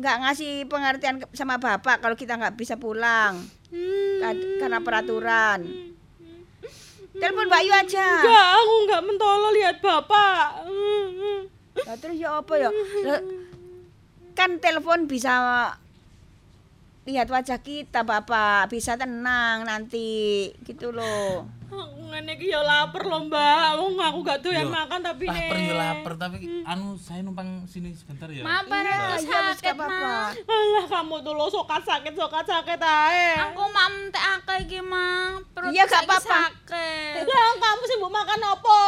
[0.00, 3.44] nggak ngasih pengertian sama bapak kalau kita nggak bisa pulang?
[4.20, 5.60] Ka- karena peraturan.
[7.10, 8.08] Telepon Mbak Yu aja.
[8.24, 10.64] Enggak, aku enggak mentolo lihat bapak.
[11.86, 12.70] Lah terus ya apa ya?
[14.32, 15.36] Kan telepon bisa
[17.08, 21.59] lihat wajah kita Bapak, bisa tenang nanti gitu loh.
[22.10, 23.78] Aku ngene iki ya lapar loh mbak.
[23.78, 25.46] Wong aku gak doyan makan tapi nih.
[25.46, 26.36] lapar ya lapar tapi
[26.66, 29.94] anu saya numpang sini sebentar ya Mampir Iya, aku iya, wis sakit, apa-apa.
[29.94, 30.34] Mas.
[30.42, 33.30] Alah kamu tuh lo sokat sakit sokat sakit ae.
[33.46, 35.46] Aku mam teh akeh iki, Mang.
[35.54, 36.50] Perut Iya, gak apa-apa.
[36.50, 37.30] Sakit.
[37.30, 38.78] Lah kamu sih mbok makan apa?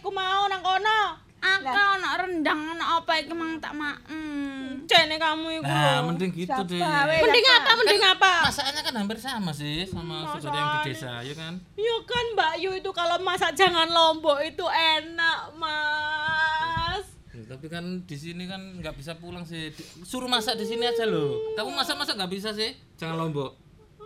[0.00, 1.20] Iku mau nang kono.
[1.44, 4.00] Akeh ono rendang ono apa iki Mang tak mak.
[4.08, 4.80] Hmm.
[4.84, 5.64] Jene kamu iku.
[5.64, 6.76] nah mending gitu deh
[7.24, 7.70] Mending apa?
[7.72, 8.32] Mending apa?
[8.44, 12.52] masakannya kan hampir sama sih sama saudara yang di desa ya kan Ya kan Mbak
[12.60, 17.06] Yu itu kalau masak jangan lombok itu enak, Mas.
[17.32, 19.72] Ya, tapi kan di sini kan nggak bisa pulang sih
[20.04, 23.63] suruh masak di sini aja loh kamu masak masak nggak bisa sih jangan lombok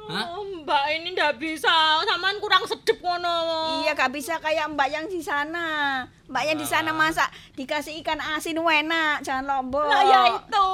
[0.09, 0.25] Hah?
[0.41, 3.37] Oh, Mbak ini ndak bisa, samaan kurang sedep ngono.
[3.85, 6.01] Iya gak bisa kayak Mbak yang di sana.
[6.33, 7.29] Mbak yang di sana masak
[7.61, 9.85] dikasih ikan asin enak, jangan lombok.
[9.85, 10.71] Lah ya itu,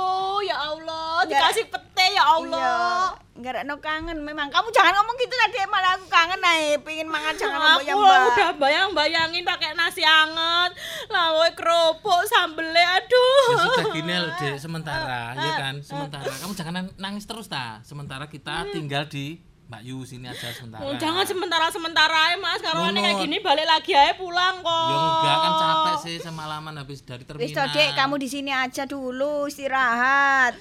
[0.47, 3.11] ya Allah, dikasih pete ya Allah.
[3.11, 3.34] Iya.
[3.35, 4.47] Enggak ada no kangen memang.
[4.47, 8.23] Kamu jangan ngomong gitu tadi malah aku kangen nih, pengen makan jangan Aku ya Mbak.
[8.31, 10.71] udah bayang-bayangin pakai nasi anget,
[11.09, 13.43] lawe kerupuk, sambelnya aduh.
[13.51, 17.83] ya sudah gini loh dek sementara ya kan sementara kamu jangan nang- nangis terus ta
[17.83, 22.85] sementara kita tinggal di Mbak Yu sini aja sementara Oh, jangan sementara-sementara ya Mas, kalau
[22.85, 23.01] Ngono.
[23.01, 24.87] kayak gini balik lagi aja pulang kok.
[24.87, 28.53] ya enggak kan capek sih semalaman habis dari Wis terminal toh, Dek, kamu di sini
[28.53, 30.55] aja dulu istirahat.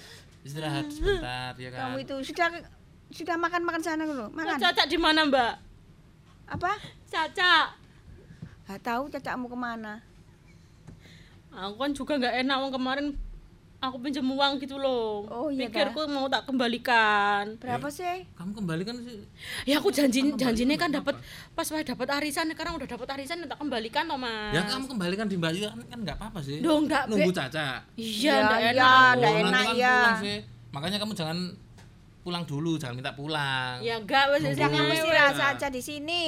[0.44, 2.48] Istirahat sebentar ya kan Kamu itu sudah
[3.14, 4.58] sudah makan makan sana dulu, makan.
[4.58, 5.54] Caca di mana Mbak?
[6.50, 6.74] Apa?
[7.06, 7.78] Caca.
[8.66, 10.02] Gak tahu cacakmu ke mana.
[11.54, 13.08] Aku kan juga nggak enak wong kemarin
[13.84, 15.28] aku pinjam uang gitu loh.
[15.28, 17.60] Oh, iya, Pikirku mau tak kembalikan.
[17.60, 18.24] Berapa sih?
[18.34, 19.28] kamu kembalikan sih
[19.64, 21.20] Ya aku janji janjinya kan dapat
[21.52, 24.52] pas saya dapat arisan sekarang udah dapat arisan tak kembalikan toh Mas.
[24.52, 27.36] ya kamu kembalikan di Mbak Yu kan kan nggak apa-apa sih Duh, nggak, nunggu Be.
[27.36, 29.12] Caca Iya, Ya, nggak iya, enak.
[29.14, 29.98] nggak Oh, enak kan ya.
[30.18, 30.38] sih
[30.72, 31.38] makanya kamu jangan
[32.24, 34.60] pulang dulu jangan minta pulang Ya enggak wes Nunggu.
[34.60, 35.24] Jangan mesti iya.
[35.28, 36.24] rasa aja di sini.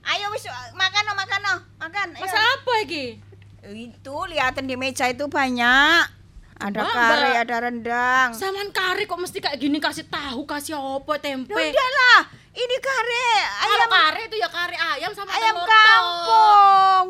[0.00, 2.06] Ayo wis makan no, makan no, makan.
[2.14, 2.22] Ayo.
[2.24, 3.20] Masa apa iki?
[3.60, 6.19] Itu lihatin di meja itu banyak.
[6.60, 7.40] Ada Mbak, kare, Mbak.
[7.40, 8.28] ada rendang.
[8.36, 11.56] Saman kari kok mesti kayak gini kasih tahu, kasih apa tempe.
[11.56, 12.20] Ya udahlah,
[12.52, 17.06] ini kare Kalau ayam kari itu ya kari ayam sama ayam telur kampung.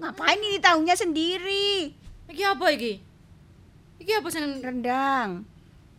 [0.00, 1.92] Ngapain ini tahunya sendiri?
[2.26, 2.92] Iki apa iki?
[4.00, 5.30] Iki apa seneng Rendang.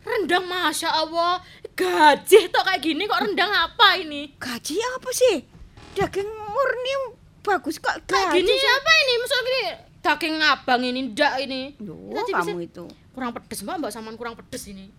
[0.06, 1.42] rendang masya Allah
[1.74, 5.42] gaji tok kayak gini kok rendang apa ini Gaji apa sih?
[5.94, 6.94] Daging murni
[7.42, 8.46] bagus kok kayak gaji.
[8.46, 9.64] gini apa ini maksud gini
[10.06, 12.86] daging abang ini ndak ini Loh, Tadi bisa- kamu itu.
[13.10, 14.94] kurang pedes mbak mbak saman kurang pedes ini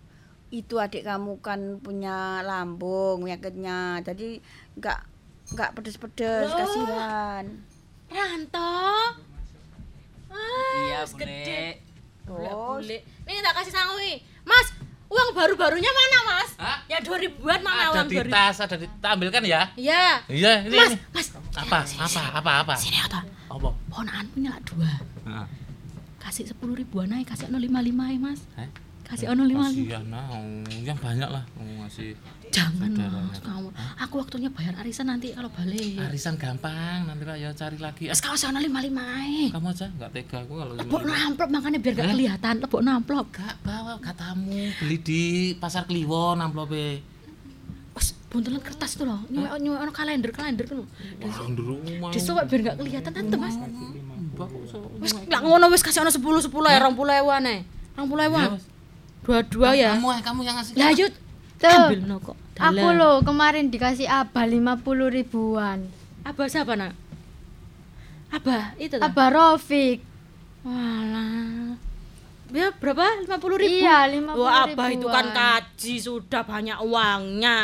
[0.49, 3.99] Itu adik kamu kan punya lambung penyakitnya.
[3.99, 4.39] Jadi
[4.75, 4.99] nggak
[5.49, 6.55] nggak pedes-pedes, Loh.
[6.57, 7.43] kasihan.
[8.07, 8.79] Ranto
[10.27, 11.83] ah, Iya, gede
[12.23, 12.97] bule.
[13.23, 14.23] Nih tak kasih sanggui.
[14.43, 14.71] Mas,
[15.07, 16.49] uang baru-barunya mana, Mas?
[16.57, 16.79] Hah?
[16.87, 18.29] Ya 2000-an mana ada uang di baru?
[18.29, 20.23] tas ada di tak ambilkan ya Iya.
[20.27, 20.97] iya ini Mas, ini.
[21.11, 21.27] Mas.
[21.53, 24.91] apa apa apa apa Sini atau apa ponakan punya lah dua.
[25.27, 25.47] Nah.
[26.17, 28.41] Kasih 10 ribuan aja, kasih ono 55 ya, Mas.
[28.59, 28.69] Eh?
[29.07, 29.63] Kasih ono 55.
[29.63, 30.27] Kasihan nah,
[30.83, 32.11] yang banyak lah kamu ngasih
[32.51, 32.91] Jangan.
[33.31, 33.71] Mas, kamu.
[34.03, 35.95] Aku waktunya bayar arisan nanti kalau balik.
[36.03, 39.45] arisan gampang nanti lah ya cari lagi Mas, kalau ono 55 aja.
[39.55, 43.25] kamu aja nggak tega aku kalau Lebok amplop makanya biar gak kelihatan, lebok amplop.
[43.31, 45.23] gak bawa katamu beli di
[45.55, 47.16] pasar Kliwon amplope Mas,
[48.27, 49.23] buntelan kertas tuh loh.
[49.31, 50.87] Nyuwek nyuwek ono kalender, kalender tuh loh.
[52.11, 53.55] Disuwek biar gak kelihatan tante, Mas.
[55.01, 57.59] Wis lak ngono wis kasih ono 10 10 ya 20 ewan ae.
[57.97, 58.43] 20 ewan.
[59.25, 59.97] Dua-dua ya.
[59.97, 60.73] kamu eh, kamu yang ngasih
[61.57, 62.37] Tuh, ambil no kok.
[62.61, 64.77] aku loh kemarin dikasih abah 50
[65.09, 65.89] ribuan.
[66.21, 66.93] Abah siapa nak?
[68.29, 69.01] Abah itu.
[69.01, 70.05] Abah Rofik.
[70.61, 71.81] Walah.
[72.49, 73.03] Ya berapa?
[73.27, 73.27] 50
[73.57, 73.75] ribu?
[73.77, 77.59] Iya, 50 Wah, Abah itu kan kaji sudah banyak uangnya.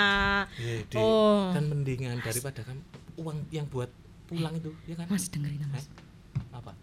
[0.55, 1.51] Eh, Dek, Oh.
[1.51, 2.81] kan mendingan daripada kamu
[3.15, 3.88] uang yang buat
[4.25, 5.86] pulang itu ya kan Mas dengerin Mas.
[6.49, 6.73] apa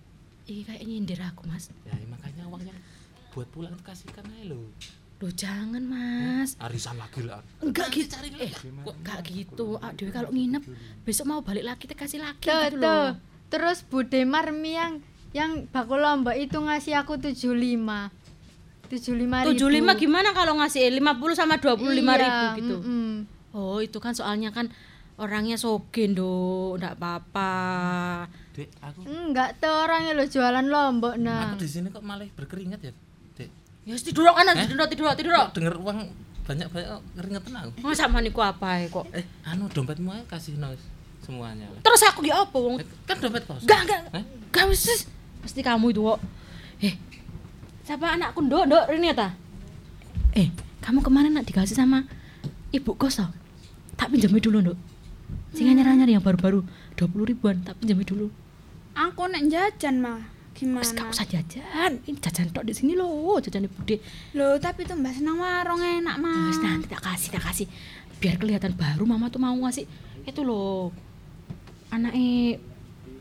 [0.44, 1.68] Ini kayak nyindir aku, Mas.
[1.82, 2.74] ya makanya uangnya
[3.30, 4.70] buat pulang itu kasihkan aja lo
[5.18, 6.54] Loh jangan, Mas.
[6.58, 8.08] arisan lagi lah Enggak Nanti gitu.
[8.10, 9.66] cari Eh, kok enggak gitu.
[9.76, 10.62] Ah, Dewi kalau nginep
[11.02, 12.80] besok mau balik lagi kita kasih lagi Tuh, gitu tuh.
[12.80, 13.06] loh.
[13.48, 14.92] Terus Bude Marmi yang
[15.30, 17.46] yang bakul lombok itu ngasih aku 75.
[18.88, 19.54] 75 ribu.
[19.54, 22.76] 75 gimana kalau ngasih 50 sama 25 ribu Iya, gitu?
[22.80, 23.12] mm-mm.
[23.50, 24.66] Oh, itu kan soalnya kan
[25.14, 27.52] orangnya sogen do, enggak apa-apa.
[28.50, 31.54] dek aku Enggak tuh orangnya lo jualan lombok aku nah.
[31.54, 32.90] di sini kok malah berkeringat ya
[33.36, 33.50] dek
[33.86, 34.66] Ya tidur kan, Eh?
[34.66, 35.32] tidur tidur tidur.
[35.32, 35.98] kok denger uang
[36.42, 37.70] banyak-banyak kok keringetan aku.
[37.80, 39.06] Oh sama niku apa kok?
[39.12, 40.82] Eh, anu dompetmu ae kasih nois
[41.22, 41.70] semuanya.
[41.78, 42.82] Terus aku ya apa wong?
[43.06, 43.62] Kan dompet kos.
[43.62, 44.00] Enggak, enggak.
[44.18, 44.24] Eh?
[44.50, 45.06] Enggak wis.
[45.40, 46.20] Pasti kamu itu kok.
[46.84, 46.94] Eh.
[47.84, 49.34] Siapa anakku Ndok, Ndok Rini ta?
[50.36, 50.48] Eh,
[50.84, 52.06] kamu kemarin nak dikasih sama
[52.70, 53.30] ibu kos toh?
[53.98, 54.78] Tak pinjami dulu, Ndok.
[55.56, 56.62] Sing anyar-anyar yang baru-baru
[56.94, 58.30] 20 ribuan, tak pinjami dulu.
[58.94, 60.22] Aku nek jajan mah.
[60.54, 60.82] Gimana?
[60.84, 62.04] Wis gak usah jajan.
[62.04, 64.02] Ini jajan tok di sini loh, jajan Bude.
[64.36, 66.52] Loh, tapi tuh Mbak senang warung enak, Mah.
[66.52, 67.66] Wis nanti tak kasih, tak kasih.
[68.20, 69.88] Biar kelihatan baru mama tuh mau ngasih
[70.28, 70.92] itu loh.
[71.88, 72.60] Anaknya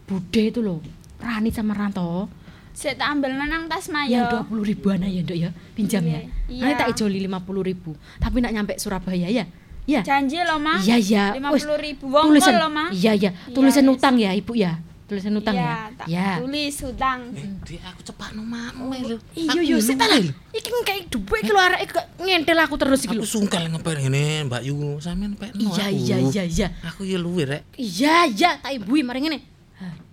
[0.06, 0.84] Bude itu loh.
[1.20, 2.28] Rani sama Ranto.
[2.70, 4.40] Saya tak ambil nenang tas mah Yang ya.
[4.48, 6.24] 20 ribuan aja Nduk ya, pinjam ya.
[6.48, 6.62] Iya.
[6.64, 7.92] Nanti tak ijoli 50 ribu.
[8.18, 9.44] Tapi nak nyampe Surabaya ya.
[9.84, 10.00] Ya.
[10.00, 10.80] Janji loh, Mah.
[10.80, 11.26] Iya iya.
[11.50, 12.88] Wes, 50 ribu wongkol tulisan, loh, Mah.
[12.90, 13.32] Iya iya.
[13.34, 13.96] Iya, Tulisan wes.
[13.98, 14.78] utang ya Ibu ya.
[15.10, 15.76] Tulisan utang Iya, ya.
[15.98, 16.30] tak Ya.
[16.38, 17.20] tulis utang.
[17.66, 19.18] Dek aku cepat no mame lho.
[19.34, 20.22] Iya Aku iya ini sik ta lah.
[20.22, 20.32] lho.
[20.54, 23.26] Iki kayak iki lho arek kok ngentel aku terus iki lho.
[23.26, 25.98] Aku sungkan ngeper ngene Mbak Yu sampean pekno Iya aku.
[25.98, 26.68] iya iya iya.
[26.86, 27.62] Aku ya luwe rek.
[27.74, 29.42] Iya iya tak ibui mari ngene.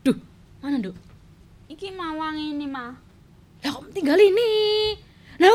[0.01, 0.17] Aduh,
[0.67, 0.97] mana Nduk?
[1.67, 2.91] Iki mawang ini, Mah.
[3.62, 4.51] Lah kok tinggal ini?
[5.39, 5.51] Lah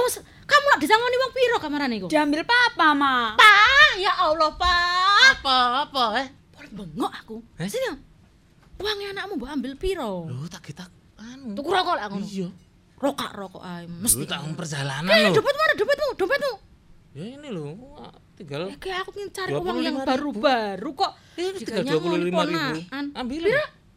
[0.47, 2.07] kamu lak disangoni wong piro kamarane iku?
[2.07, 3.35] Diambil papa, Mah.
[3.35, 3.55] Pa,
[3.95, 5.43] ya Allah, Pak.
[5.43, 6.27] Apa apa eh?
[6.51, 7.35] Boleh bengok aku.
[7.57, 7.67] Eh?
[7.67, 7.91] Sini.
[8.79, 10.25] Uangnya anakmu mbok ambil piro?
[10.25, 11.53] Loh tak kita anu.
[11.53, 12.25] Tuku rokok lah ngono.
[12.25, 12.47] Iya.
[12.97, 14.17] Rokok rokok ae mesti.
[14.17, 15.35] Lu tak perjalanan Eh, lho.
[15.37, 15.73] dompet mana?
[15.75, 16.53] Dompetmu, dompetmu.
[17.11, 17.75] Ya ini loh,
[18.33, 19.61] tinggal Eh, kayak aku pengen cari 25.000.
[19.61, 21.11] uang yang baru-baru kok.
[21.35, 22.37] ini tinggal nyangoni 25 ribu.
[22.39, 23.05] ponaan.
[23.13, 23.53] Ambilin.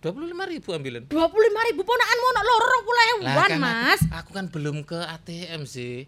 [0.07, 0.27] Pira?
[0.35, 1.03] 25 ribu ambilin.
[1.07, 1.17] 25
[1.65, 4.01] ribu ponakanmu ono loro 20 Lah ewan, kan Mas.
[4.03, 6.05] Aku, aku kan belum ke ATM sih.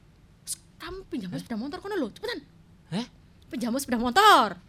[0.77, 2.45] Kamu pinjam sepeda motor kono lho, cepetan.
[2.91, 3.07] Heh?
[3.49, 4.61] Pinjam sepeda motor.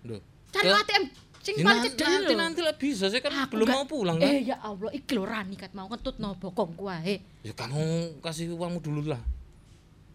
[0.00, 0.20] Duh.
[0.48, 1.04] Cari Ya, ATM
[1.42, 3.86] sing ya paling nanti, cedek nanti, nanti lah bisa saya kan Aku belum nggak- mau
[3.86, 4.30] pulang kan.
[4.30, 7.18] Eh ya Allah, iki lho Rani kat mau kentut no bokongku wae.
[7.42, 7.82] Ya kamu
[8.22, 9.18] kasih uangmu dulu lah.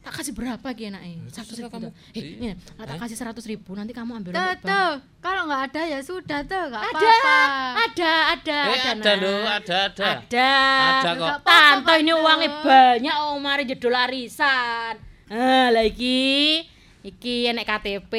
[0.07, 1.19] Tak kasih berapa ki enake?
[1.27, 1.75] Satu terserah ribu.
[1.75, 1.87] kamu.
[1.89, 2.15] dah.
[2.15, 2.99] Eh, ini, nah, tak Eh?
[3.03, 3.75] kasih seratus ribu.
[3.75, 4.91] Nanti kamu ambil Tuh, tuh.
[5.19, 7.35] Kalau nggak ada ya sudah tuh, nggak Ada, apa-apa.
[7.75, 9.19] ada, ada, Eh, ada, ada Nak.
[9.19, 10.05] loh, ada, ada.
[10.15, 10.51] Ada.
[10.79, 11.29] Ada kok.
[11.43, 14.95] Tante ini uangnya banyak, oh mari jedul arisan.
[15.27, 16.63] Ah, lagi.
[17.03, 18.13] Iki enek KTP,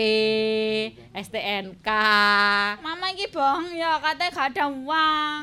[1.14, 1.89] STNK.
[2.78, 5.43] Mama iki bohong ya, katanya gak ada uang.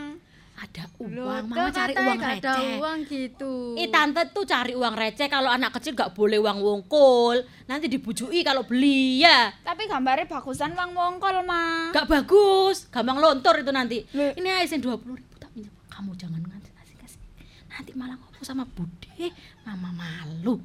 [0.55, 2.75] Ada Loh, uang, tuh mama cari uang nggak ada receh.
[2.79, 3.53] uang gitu.
[3.75, 7.43] Ih tante tuh cari uang receh kalau anak kecil gak boleh uang wongkol.
[7.67, 9.51] Nanti dibujui kalau beli ya.
[9.67, 11.91] Tapi gambarnya bagusan uang wongkol, Mah.
[11.91, 14.07] Gak bagus, gampang lontor itu nanti.
[14.15, 14.31] Loh.
[14.31, 15.75] Ini aja dua puluh ribu tak pinjam.
[15.91, 17.19] Kamu jangan ngasih kasih kasih.
[17.67, 19.35] Nanti malah ngomong sama Bude,
[19.67, 20.55] mama malu.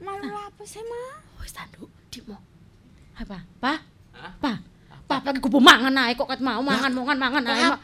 [0.00, 1.20] Malu apa sih, Mah?
[1.44, 2.40] Wis tanduk, Dimo.
[3.20, 3.36] Apa?
[3.60, 3.84] Pa?
[4.40, 4.52] Pa?
[5.04, 7.64] Pa lagi kubu mangan ae kok kat mau mangan mangan mangan ae.
[7.68, 7.76] Ma.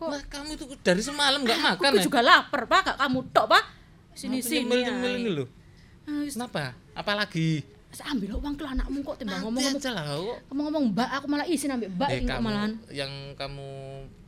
[0.00, 2.02] Kok kamu itu dari semalam nggak makan Aku ya?
[2.02, 2.80] juga lapar, Pak.
[2.86, 3.64] Gak kamu tok, Pak.
[4.12, 4.64] Sini sini.
[4.64, 5.30] Nyemil-nyemil ini
[6.24, 6.72] wis, Kenapa?
[6.92, 7.60] Apalagi?
[7.86, 9.76] wis ambil uang ke anakmu kok timbang ngomong-ngomong.
[9.76, 10.38] aja lah kok.
[10.48, 12.72] Ngomong-ngomong Mbak, aku malah izin ambil Mbak Eh, kamu malahan.
[12.88, 13.68] yang kamu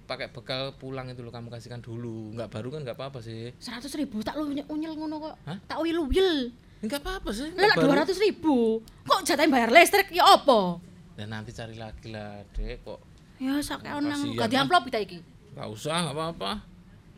[0.04, 3.94] pakai bekal pulang itu loh kamu kasihkan dulu nggak baru kan nggak apa-apa sih Seratus
[3.94, 5.34] ribu tak lu unyel ngono kok.
[5.46, 5.58] Hah?
[5.64, 6.50] Tak uyel uyel.
[6.80, 8.82] nggak apa-apa sih Lah nggak dua ratus ribu.
[9.00, 10.82] Kok jatahin bayar listrik ya apa?
[11.12, 12.98] dan nanti cari lagi lah dek kok
[13.36, 14.62] Ya sak nang Kasihan, ganti kan?
[14.62, 15.18] amplop kita iki.
[15.52, 16.52] Nggak usah nggak apa-apa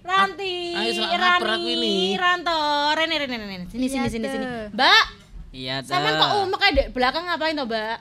[0.05, 2.13] Ranti, Ayo, lapar aku ini.
[2.13, 2.53] Ranto,
[2.93, 4.45] Rene, Rene, Rene, sini, sini, Iya, sini, sini.
[4.45, 4.77] tuh.
[4.77, 5.05] Mbak,
[5.49, 7.97] Iya sama kok umek dek belakang ngapain toh, Mbak?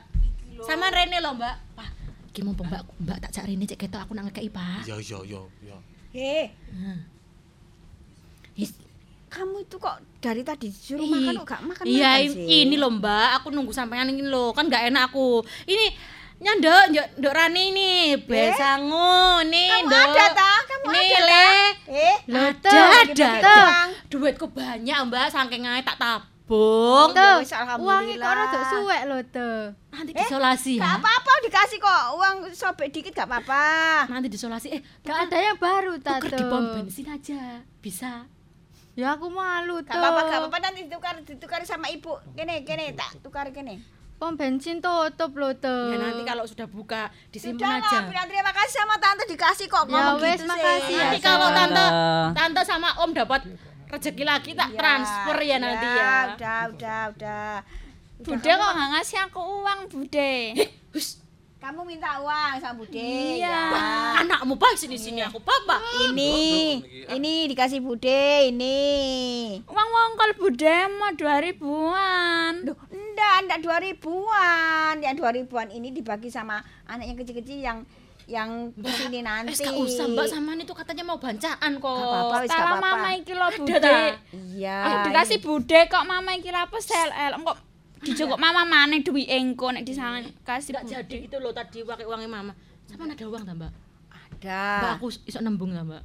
[0.68, 1.56] Sama Rene loh, Mbak.
[1.72, 1.88] Wah,
[2.28, 4.84] iki mumpung Mbak, Mbak tak cak Rene cek ketok aku nang ngekei, Pak.
[4.84, 5.76] yo yo yo yo
[6.12, 6.52] Heh,
[8.54, 8.76] Is-
[9.26, 13.28] kamu itu kok dari tadi disuruh makan kok gak makan Iya, ini loh, Mbak.
[13.40, 15.40] Aku nunggu sampean ini loh, kan gak enak aku.
[15.64, 15.88] Ini
[16.44, 20.04] nyandok, ndok, ndok Rani ini, besangu, nih, Kamu ndok.
[20.06, 20.60] ada tak?
[20.62, 21.32] Kamu Ini, ada Le.
[21.32, 21.72] tak?
[21.88, 23.30] Eh, ada, ada.
[23.40, 23.68] tuh?
[24.12, 27.08] Duitku banyak, Mbak, saking ae tak tabung.
[27.10, 27.36] Tuh,
[27.80, 29.72] uangnya kok rada suwek lho tuh.
[29.88, 30.96] Nanti Eh, disolasi Gak ya.
[31.00, 33.64] apa-apa dikasih kok uang sobek dikit gak apa-apa.
[34.06, 34.68] Nanti disolasi.
[34.70, 37.64] Eh, Gak ada yang baru tuker tak di pom bensin aja.
[37.80, 38.28] Bisa.
[38.92, 39.88] Ya aku malu tuh.
[39.88, 42.12] Gak apa-apa, gak apa-apa nanti ditukar ditukar sama ibu.
[42.36, 43.80] Kene, kene tak tukar kene.
[44.14, 45.90] Pom bensin tutup lho tuh.
[45.90, 47.98] Ya nanti kalau sudah buka Sudah disimpan lah, aja.
[48.04, 50.94] bilang terima kasih sama tante dikasih kok Ya ngomong wes, gitu makasih sih.
[50.94, 51.84] ya, Nanti kalau tante
[52.32, 52.60] Tante.
[52.62, 53.40] sama om dapat
[53.86, 56.14] rezeki lagi tak Ya, transfer ya nanti ya.
[56.30, 57.54] Udah, udah, udah.
[58.16, 60.32] Bude kok nggak ngasih aku uang, Bude.
[60.90, 61.18] Hus,
[61.64, 63.00] Kamu minta uang sama Bude.
[63.00, 63.48] Iya.
[63.48, 64.20] ya.
[64.20, 65.80] anakmu baik sini sini aku papa.
[66.12, 66.36] Ini,
[67.16, 68.84] ini dikasih Bude, ini.
[69.64, 72.68] Uang wongkol Bude mah dua ribuan.
[72.68, 75.00] Duh, enggak, enggak dua ribuan.
[75.00, 77.78] Yang dua ribuan ini dibagi sama anak yang kecil-kecil yang
[78.28, 79.56] yang ke sini nanti.
[79.56, 81.96] Eh, gak usah Mbak Saman itu katanya mau bancaan kok.
[81.96, 82.92] Gak apa-apa, wis gak Salah apa-apa.
[82.92, 83.96] mama iki lo Ada Bude.
[84.52, 84.78] Iya.
[84.84, 87.40] Ah, dikasih Bude kok mama iki lapes LL.
[87.40, 87.56] Kok
[88.04, 92.28] Dijokok mama maneh duwi engko nek disangan kasih Enggak jadi gitu loh tadi pakai uangnya
[92.28, 92.52] mama.
[92.84, 93.72] Sama ada uang tak, Mbak?
[94.12, 94.62] Ada.
[94.84, 96.02] Mbak aku iso nembung tak, Mbak?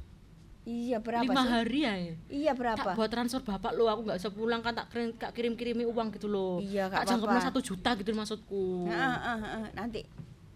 [0.60, 1.50] Iya berapa Lima sih?
[1.50, 1.92] hari ya.
[2.28, 2.76] Iya berapa?
[2.78, 5.88] Tak buat transfer bapak lo, aku nggak bisa pulang kan tak kirim tak kirim kirimi
[5.88, 6.60] uang gitu loh.
[6.60, 8.86] Iya, nggak Tak jangkepnya satu juta gitu maksudku.
[8.86, 10.00] Heeh, heeh, heeh, nanti.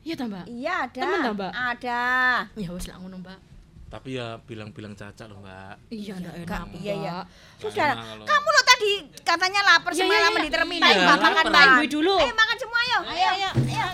[0.04, 0.44] Iya tak mbak?
[0.44, 1.00] Iya ada.
[1.00, 1.52] Temen tak, Mbak?
[1.56, 2.02] Ada.
[2.60, 3.38] Ya wes lah ngono mbak.
[3.94, 5.78] Tapi ya bilang-bilang cacat loh mbak.
[5.86, 6.66] Iya ndak enak.
[6.82, 7.16] Iya ya.
[7.22, 7.62] Mbak.
[7.62, 7.90] Sudah.
[7.94, 8.90] Enak kalau- Kamu lo tadi
[9.22, 10.42] katanya lapar Iya, iya, semalam iya.
[10.42, 10.90] di terminal.
[10.90, 11.30] Iya, makan.
[11.78, 12.14] Ibu dulu.
[12.18, 12.98] Ayo makan semua ayo.
[13.06, 13.50] Ayo ayo.
[13.54, 13.86] ayo.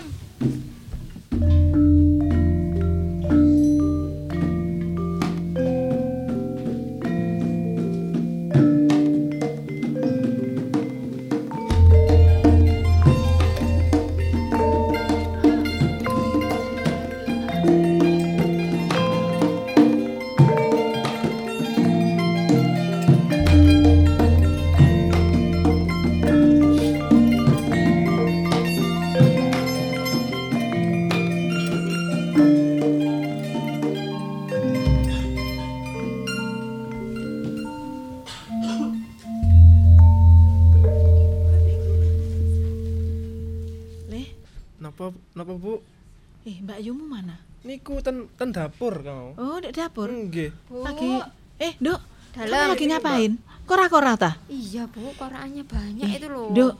[46.41, 47.37] Eh Mbak Yumu mana?
[47.61, 49.37] Niku ten ten dapur kau.
[49.37, 50.09] Oh, di dapur.
[50.09, 50.49] Nggih.
[50.73, 51.21] Lagi
[51.61, 52.01] eh, Dok.
[52.33, 52.49] Dalam.
[52.49, 53.31] Kamu lagi ngapain?
[53.69, 54.31] Kora-kora ta?
[54.49, 56.49] Iya bu, koraannya banyak itu loh.
[56.49, 56.73] Dok,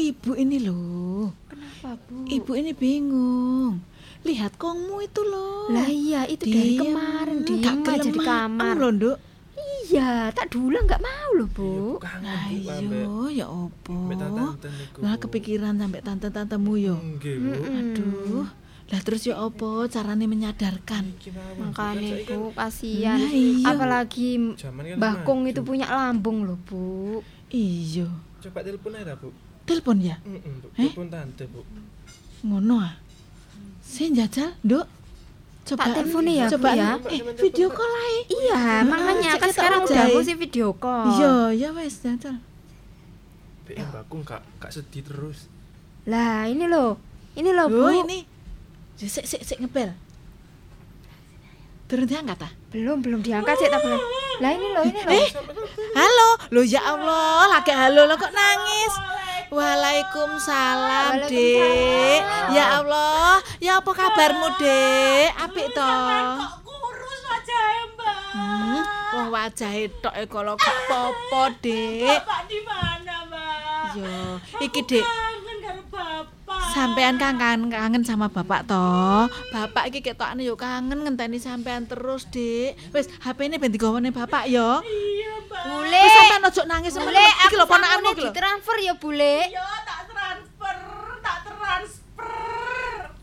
[0.00, 1.28] ibu ini loh.
[1.44, 2.24] Kenapa bu?
[2.24, 3.84] Ibu ini bingung.
[4.24, 5.68] Lihat kongmu itu loh.
[5.68, 8.74] Lah iya itu dari Diem, kemarin nggak diem aja di kelemahan kamar.
[8.80, 9.18] loh, Dok.
[9.92, 12.00] Iya, tak dulang nggak mau loh bu.
[12.00, 12.80] Nah, iya,
[13.28, 13.92] ya opo.
[15.04, 16.96] Lah kepikiran sampai tante-tantemu yo.
[16.96, 17.52] Nggih Bu.
[17.68, 18.61] Aduh.
[18.92, 21.16] Lah terus ya opo carane menyadarkan?
[21.56, 23.16] Makanya bu kasihan.
[23.16, 23.72] Nah, iya.
[23.72, 25.52] Apalagi kan Mbah Kong maju.
[25.56, 27.24] itu punya lambung loh bu.
[27.48, 28.12] Iya.
[28.44, 29.32] Coba telepon aja Bu.
[29.64, 30.20] Telepon ya?
[30.20, 30.68] Heeh, Bu.
[30.76, 30.92] Eh?
[30.92, 31.64] Telepon tante Bu.
[32.44, 33.00] Ngono ah.
[33.80, 34.86] Saya jajal, Dok.
[35.62, 36.90] Coba Tak teleponnya ya, Bu, coba ya?
[37.06, 38.18] Eh, video call ae.
[38.28, 41.16] Iya, makanya kan sekarang udah aku sih video call.
[41.16, 42.36] Iya, ya wes jajal.
[43.62, 45.46] Bek Mbak Kung kak kak sedih terus.
[46.10, 46.98] Lah ini loh,
[47.38, 47.78] ini loh bu.
[47.78, 48.31] Oh, ini.
[48.96, 49.90] Sik sik sik ngebel.
[51.88, 52.52] Turun diangkat ah?
[52.72, 54.00] Belum belum diangkat sih tak boleh.
[54.40, 55.12] Lah ini loh, ini loh.
[55.12, 55.28] Eh,
[55.92, 56.28] halo.
[56.48, 58.94] Loh ya Allah, lagi halo lo kok nangis?
[59.52, 62.20] Waalaikumsalam, Dek.
[62.50, 65.28] Ya Allah, ya apa kabarmu, Dek?
[65.36, 65.92] Apik to?
[66.64, 68.80] kurus wajahnya mbak Hmm,
[69.12, 72.08] wah wajahe tok e kalau gak popo, Dek.
[72.08, 75.04] bapak di mana mbak Yo, iki, Dek.
[75.92, 79.28] Kangen bapak Sampean kan kangen, kangen sama bapak toh.
[79.50, 82.76] Bapak iki ketokane yo kangen ngenteni sampean terus, Dik.
[82.90, 84.80] Wis HP-ne ben digawane bapak yo.
[84.80, 86.00] iya mbak Bule.
[86.00, 87.12] Wis sampean ojo nangis Bule, semen.
[87.14, 88.26] Iki aku lho ponakanmu iki lho.
[88.26, 89.36] ditransfer ya bule.
[89.44, 90.76] iya tak transfer
[91.20, 92.30] tak transfer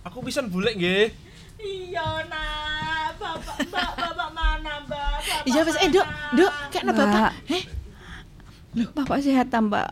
[0.05, 1.05] Aku pisan bulek nggih.
[1.59, 3.35] iya nak bapak
[3.65, 6.07] mbak bapak mana mbak bapak Iya wis eh, Dok.
[6.31, 7.31] Dok, kekno bapak.
[7.49, 7.63] Eh,
[8.69, 9.89] Bapak sehat ta, Mbak?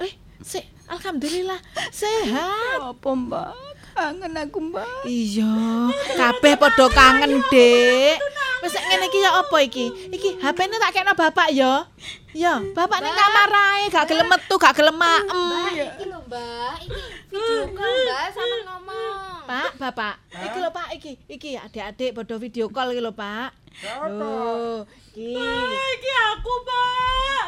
[0.00, 1.60] eh, sik, alhamdulillah
[1.94, 2.78] sehat.
[2.82, 3.54] Apa, Mbak?
[3.94, 5.06] Kangen aku, Mbak.
[5.06, 5.54] Iya,
[6.18, 8.18] kabeh padha kangen, Dik.
[8.60, 9.88] Wis ngene iki ya apa iki?
[10.12, 11.88] Iki HP-ne tak kekno bapak ya.
[12.36, 15.80] Ya, bapak ning kamar ae, gak gelem metu, gak gelem maem.
[15.80, 17.00] Iki loh mbak, iki
[17.32, 19.30] video call mbak sama ngomong.
[19.48, 20.14] Pak, Bapak.
[20.30, 21.12] Iki lho Pak, iki.
[21.26, 23.50] Iki adik-adik padha video call iki lho, Pak.
[23.80, 25.32] Loh, iki.
[25.32, 27.44] iki aku mbak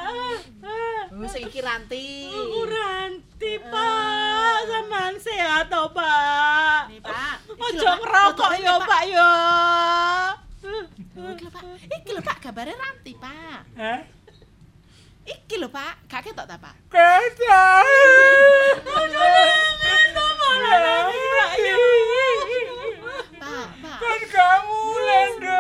[1.13, 2.25] Oh, sing iki Ranti.
[2.27, 7.37] aku ranti pak sampean sehat toh pak Nih, Pak.
[7.53, 7.97] Ojo lho, Pak.
[8.01, 9.03] ngerokok ya pak
[11.13, 11.63] Oh, Iki lho, Pak.
[11.85, 13.61] Iki lho, Pak, gambare Ranti, Pak.
[13.77, 14.01] Hah?
[15.23, 15.95] Iki lho, Pak.
[16.07, 16.75] Gak ketok ta, Pak?
[20.41, 21.81] Mana lagi Mbak Yu?
[23.37, 23.99] Pak, Pak.
[24.01, 25.52] Kan kamu Lenda.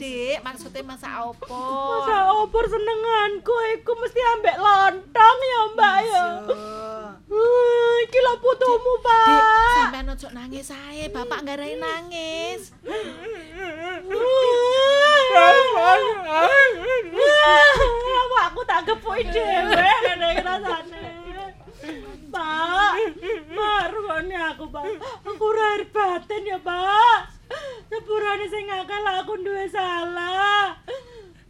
[0.00, 0.40] Dik.
[0.40, 2.08] Maksudnya masak opor.
[2.08, 6.24] Masak opor senenganku iku mesti ambek lontong ya, Mbak ya.
[7.28, 9.76] Uh, iki lho putumu, Dik, Pak.
[9.76, 11.12] sampean ojo nangis ae.
[11.12, 12.72] Bapak nggarai nangis.
[18.40, 21.04] aku tak kepuki dhewe ngene iki rasane.
[22.32, 22.92] Pak,
[23.52, 24.84] marwani aku, Pak.
[25.28, 27.29] Aku ora batin ya, Pak.
[27.90, 30.78] Sepurane sing ngakal aku duwe salah.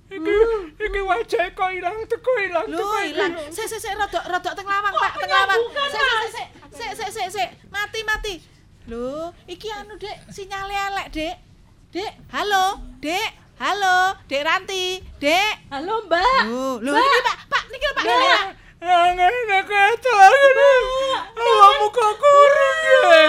[0.09, 0.37] Iki
[0.81, 3.37] iki wajah kok ilang teko ilang Lho, ilang.
[3.53, 5.61] Sik sik sik rodok rodok teng lawang, Pak, teng lawang.
[5.93, 7.49] Sik sik sik sik sik sik.
[7.69, 8.35] Mati mati.
[8.89, 11.37] Lho, iki anu, Dek, sinyale elek, Dek.
[11.93, 13.31] Dek, halo, Dek.
[13.61, 15.05] Halo, Dek Ranti.
[15.21, 15.69] Dek.
[15.69, 16.43] Halo, Mbak.
[16.49, 18.05] Oh, lho ini Pak, Pak, niki lho, Pak.
[18.09, 18.57] Pak.
[18.81, 20.81] Yang enak kata aku nih.
[21.37, 23.29] Awak muka kurung ya.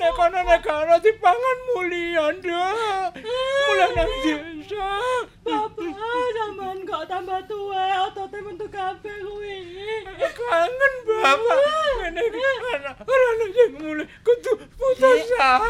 [0.00, 3.20] Nek kono nek kono dipangan mulia ndak.
[3.68, 4.88] Mulai nang desa.
[5.44, 5.92] Bapak,
[6.36, 9.60] sampean kok tambah tua, otote mentu kabeh kuwi.
[10.16, 11.60] Kangen bapak.
[12.00, 15.60] Ngene iki anak ora sing mulai kudu putus asa.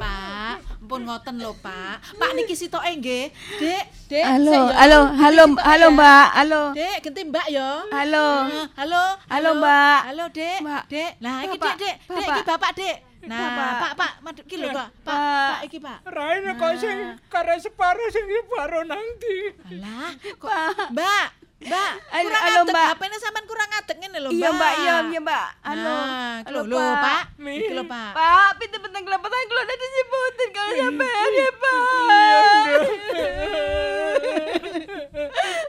[0.00, 0.56] Pak,
[0.88, 2.00] pun ngoten lho, Pak.
[2.16, 3.28] Pak niki sitoke nggih.
[3.60, 4.24] Dek, Dek.
[4.24, 5.96] Halo, halo, halo, halo, ya.
[6.00, 6.62] Mbak, halo.
[6.72, 7.84] Dek, genti Mbak ya.
[7.92, 8.28] Halo.
[8.48, 9.04] Eh, Halo.
[9.28, 10.00] Halo, Mbak.
[10.08, 10.58] Halo, Dek.
[10.88, 11.10] Dek.
[11.20, 12.16] Nah, iki Bapak, Dek, Dek.
[12.16, 13.09] Dek, iki Bapak, Dek.
[13.20, 13.76] Nah, Bapak.
[13.76, 14.88] Pak, Pak, madep iki lho, Pak.
[15.04, 15.20] Pak, Pak.
[15.20, 15.98] Pak, iki, Pak.
[16.08, 16.96] Raine kok sing
[17.28, 19.36] kare separo sing separo nang ndi?
[19.76, 20.10] Alah,
[20.40, 20.48] kok
[20.88, 21.26] Mbak,
[21.60, 22.88] Mbak, Halo, kurang halo, ngadeg Mbak.
[22.96, 24.40] HP-ne sampean kurang ngadeg ngene lho, Mbak.
[24.40, 25.46] Iya, Mbak, iya, iya, Mbak.
[25.60, 25.92] Halo.
[25.92, 27.22] Nah, lho, lho, Pak.
[27.36, 27.52] Mi.
[27.60, 28.10] Iki lho, Pak.
[28.16, 31.84] Pak, pintu bentang kelapatan keluar dari sebutin kalau sampean ya, Pak.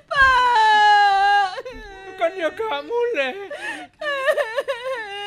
[0.08, 1.48] Pak.
[2.16, 3.34] Kan ya gak mulai.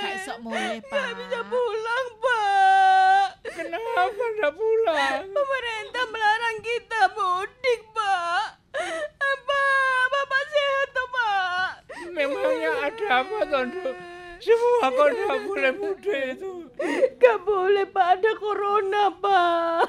[0.01, 1.07] Gak iso mulai, Pak.
[1.21, 1.41] bisa
[2.05, 3.27] pulang, Pak.
[3.55, 5.21] Kenapa ndak pulang?
[5.31, 8.45] Pemerintah melarang kita mudik, Pak.
[9.45, 11.69] Pak, Bapak sehat toh, Pak?
[12.13, 13.91] Memangnya ada apa, Tondo?
[14.45, 16.53] Semua kok ndak boleh mudik itu.
[17.17, 18.07] Gak boleh, Pak.
[18.21, 19.89] Ada corona, Pak.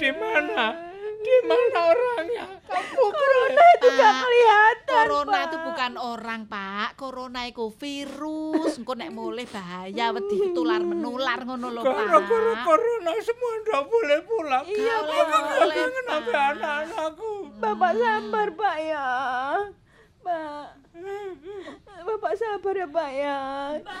[0.00, 0.90] Di mana?
[1.22, 2.44] Di mana orangnya?
[2.66, 6.98] Kamu Corona itu gak kelihatan, Corona itu bukan orang, Pak.
[6.98, 8.74] Corona itu virus.
[8.76, 11.94] Engko nek mulai bahaya wedi tular menular ngono lho, Pak.
[11.94, 14.64] Gara-gara corona semua ndak boleh pulang.
[14.66, 17.32] Iya, boleh, sampe anak-anakku.
[17.62, 19.08] Bapak sabar, Pak ya.
[20.26, 20.81] Pak.
[22.06, 23.38] Bapak sabar ya, Pak ya.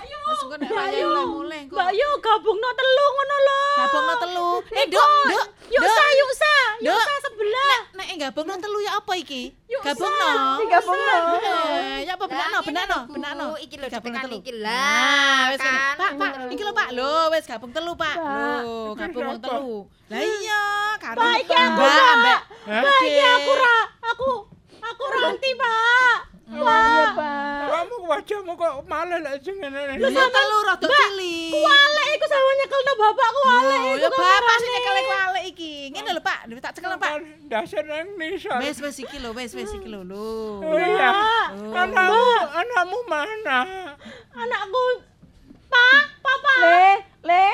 [0.02, 1.74] Wes engko nek raya mulai engko.
[1.74, 3.60] Mbak Yu gabungno telu ngono lho.
[3.78, 4.48] Gabungno telu.
[4.68, 5.46] Eh, Eh, Dok, Dok.
[5.70, 6.52] Yuk sa, yuk sa,
[6.82, 7.78] yuk sa sebelah.
[7.94, 9.54] Nek gabungno telu ya apa iki?
[9.70, 10.30] Gabungno.
[10.60, 11.16] Digabungno.
[11.38, 13.46] Eh, ya apa benakno, benakno, benakno.
[13.56, 14.36] Iki lho tekan telu.
[14.38, 15.40] iki Nah, lah.
[15.48, 15.78] wis ngene.
[15.78, 15.94] kan.
[15.96, 16.88] Pak, Pak, iki lho Pak.
[16.90, 18.14] Lho, wis gabung telu, Pak.
[18.18, 19.76] Lho, gabung wong telu.
[20.10, 20.64] Lah iya,
[20.98, 23.76] karo Pak, iki aku, Mbak, Pak, iki aku ra,
[24.10, 24.30] aku
[24.82, 26.18] aku ranti, Pak.
[26.52, 27.62] Iya, Pak.
[27.72, 29.96] Kamu wajahmu kok malah lek sing ngene.
[29.96, 31.52] Lho, ya telu rada cilik.
[31.56, 35.72] Kualek iku sama nyekelno bapak kualek Oh, iku ya bapak sing nyekel kualek iki.
[35.96, 36.38] Ngene lho, Pak.
[36.60, 37.12] Tak cekel, Pak.
[37.48, 38.58] Dasar nang nisor.
[38.60, 40.00] Wis wis iki lho, wis wis iki lho.
[40.04, 41.10] Oh iya.
[41.56, 41.72] Oh.
[41.72, 43.58] Anakmu, anakmu mana?
[44.36, 44.84] Anakku
[45.72, 46.54] Pak, Papa.
[46.60, 46.88] Le,
[47.24, 47.46] le.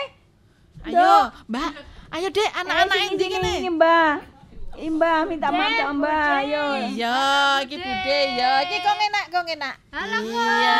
[0.91, 1.71] Ayo, Mbak.
[2.09, 3.71] Ayo, Dek, anak-anak Eh, endi sini, ngene.
[3.79, 4.38] Mbak.
[4.79, 6.31] Ih, Mbak, minta maaf sama Mbak.
[6.39, 6.67] Ayo.
[6.95, 7.19] Iya,
[7.67, 8.63] iki Bude ya.
[8.63, 9.75] Iki kok enak, kok enak.
[9.91, 10.79] Iya.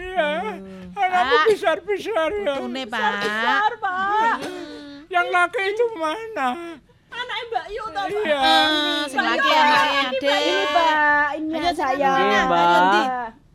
[0.00, 0.30] Iya.
[0.96, 1.44] Anakmu Pak.
[1.52, 2.54] besar-besar ya.
[2.56, 3.10] Putune, Pak.
[3.20, 4.36] Besar, Pak.
[5.12, 6.48] Yang laki itu mana?
[7.12, 8.24] Anak Mbak Yu to, Pak.
[8.24, 8.38] Iya.
[8.40, 10.32] Eh, sing laki anake Ade.
[10.32, 11.26] Ini, Pak.
[11.36, 12.12] Ini saya.
[12.16, 12.64] Iya, Mbak.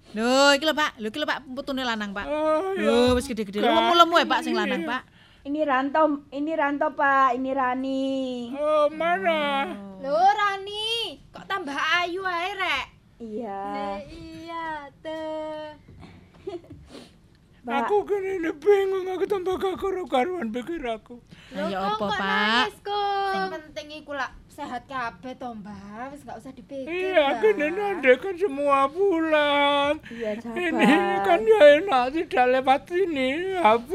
[0.10, 0.92] Lho, iki lho, Pak.
[1.02, 2.30] Lho, iki lho, Pak, putune lanang, Pak.
[2.30, 2.86] Oh, iya.
[2.86, 3.66] Lho, wis gede-gede.
[3.66, 5.02] Lho, lemu ya, Pak, sing lanang, Pak.
[5.50, 7.34] Ini Ranto, ini Ranto, Pak.
[7.34, 8.14] Ini Rani.
[8.54, 9.66] Oh, mana?
[9.98, 12.86] Lho Rani, kok tambah ayu ae rek?
[13.18, 13.98] Iya.
[14.14, 15.74] Iya, tuh.
[17.66, 17.82] Pak.
[17.82, 21.18] Aku kan ini bingung, aku tambah gak karu-karuan pikir aku.
[21.58, 22.22] Lah ya kok apa, kok Pak?
[22.22, 22.76] nangis?
[23.34, 26.04] Sing penting iku lak sehat kabeh to, Mbak.
[26.12, 26.84] Wis gak usah dipikir.
[26.84, 29.94] Iya, ini ada kan semua pulang.
[30.12, 31.24] Iya, Ini sabar.
[31.24, 33.92] kan ya enak tidak lewat ini HP.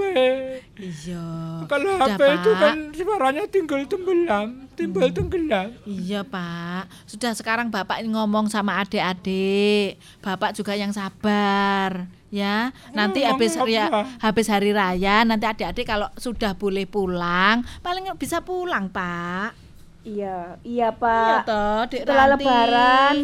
[0.80, 1.26] Iya.
[1.68, 2.60] Kalau Sudah, HP itu Pak.
[2.60, 5.68] kan suaranya tinggal tenggelam, timbal tenggelam.
[5.84, 12.72] Iya Pak, sudah sekarang Bapak ini ngomong sama adik-adik, Bapak juga yang sabar, ya.
[12.90, 13.84] Nanti Ngomong habis ya,
[14.18, 19.63] habis hari raya, nanti adik-adik kalau sudah boleh pulang, paling bisa pulang Pak.
[20.04, 21.48] Iya, iya, Iya Pak.
[21.48, 22.44] toh, Dek Setelah Ranti.
[22.44, 23.16] lebaran,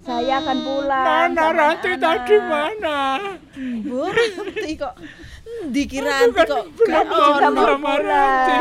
[0.00, 1.04] saya akan pulang.
[1.04, 2.00] Mana Ranti anak-anak.
[2.00, 3.00] tadi mana?
[3.84, 4.94] Bu Ranti kok,
[5.68, 7.04] dikira Ranti kan kok belum
[7.76, 8.56] sama Ranti.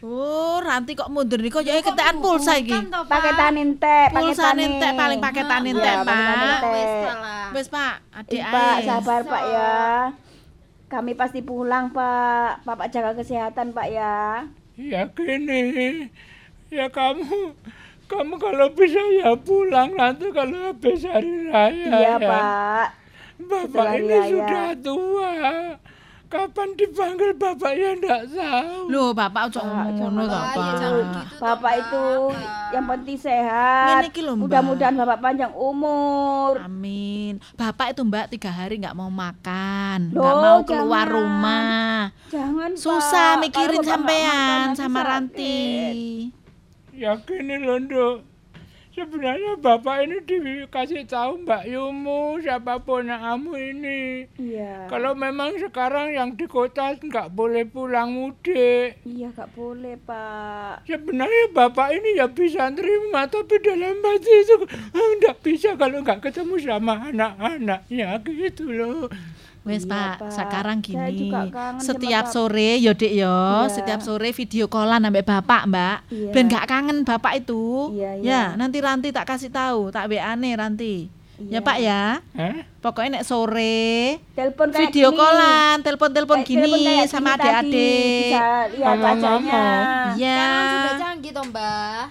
[0.00, 2.72] Oh, Ranti kok mundur nih kok ya ketekan pulsa iki.
[3.04, 4.72] Pakai tanin teh, pakai Pulsa tanin.
[4.72, 6.16] nintek paling pakai tanin Iya, teh, Pak.
[6.56, 6.72] teh.
[6.72, 7.46] Wis salah.
[7.52, 9.76] Wes Pak, adik Pak, sabar Pak ya.
[10.88, 12.64] Kami pasti pulang, Pak.
[12.64, 14.48] Bapak jaga kesehatan, Pak ya.
[14.80, 16.08] Ya gini,
[16.72, 17.52] ya kamu,
[18.08, 22.14] kamu kalau bisa ya pulang nanti kalau habis hari raya Iya, ya.
[22.16, 22.88] Pak.
[23.40, 24.28] Bapak Setelah ini raya.
[24.32, 25.32] sudah tua.
[26.30, 28.86] Kapan dipanggil bapak ya ndak tahu.
[28.86, 31.26] Loh, Bapak ojo ngono to, Pak.
[31.42, 32.04] Bapak itu
[32.70, 34.06] yang penting sehat.
[34.38, 36.62] Mudah-mudahan Bapak panjang umur.
[36.62, 37.42] Amin.
[37.58, 41.18] Bapak itu Mbak tiga hari nggak mau makan, nggak Loh, mau keluar jangan.
[41.18, 41.98] rumah.
[42.30, 43.40] Jangan Susah Pak.
[43.42, 45.02] mikirin sampean sama.
[45.02, 46.30] Ranti.
[46.94, 48.22] Ya gini loh.
[48.90, 54.26] Sebenarnya bapak ini dikasih tahu Mbak Yumu siapa kamu ini.
[54.34, 54.90] Iya.
[54.90, 58.98] Kalau memang sekarang yang di kota nggak boleh pulang mudik.
[59.06, 60.90] Iya, nggak boleh, Pak.
[60.90, 66.26] Sebenarnya bapak ini ya bisa terima, tapi dalam hati itu ah, nggak bisa kalau nggak
[66.26, 69.06] ketemu sama anak-anaknya gitu loh.
[69.60, 70.30] Wes Iya, Pak, Pak.
[70.32, 71.20] sekarang Saya gini.
[71.20, 72.32] juga kangen sama Setiap Bapak.
[72.32, 73.68] sore yo Dik yo, Iya.
[73.68, 75.96] setiap sore video callan sampai Bapak, Mbak.
[76.08, 76.30] Iya.
[76.30, 77.92] Ben gak kangen Bapak itu.
[77.92, 78.24] Iya, iya.
[78.24, 81.12] Ya, nanti Ranti tak kasih tahu, tak WA-ne Ranti.
[81.36, 81.50] Iya.
[81.50, 82.02] Ya Pak ya.
[82.34, 82.56] Hah?
[82.80, 86.72] Pokoknya nek sore Telepon kayak video callan, telepon-telepon gini
[87.04, 88.32] sama adik-adik.
[88.76, 89.64] Mama, wajahnya.
[90.16, 90.36] Iya.
[90.36, 92.04] Sekarang sudah canggih toh, Mbak.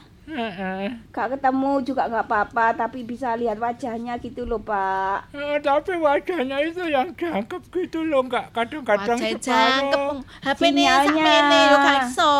[1.10, 5.34] Gak ketemu juga nggak apa-apa, tapi bisa lihat wajahnya gitu loh, Pak.
[5.34, 10.14] Eh, tapi wajahnya itu yang jangkep gitu loh, nggak kadang-kadang Wajah jangkep.
[10.46, 12.38] HP ini gak iso.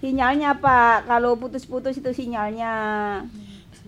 [0.00, 1.08] Sinyalnya, Pak.
[1.08, 2.74] Kalau putus-putus itu sinyalnya.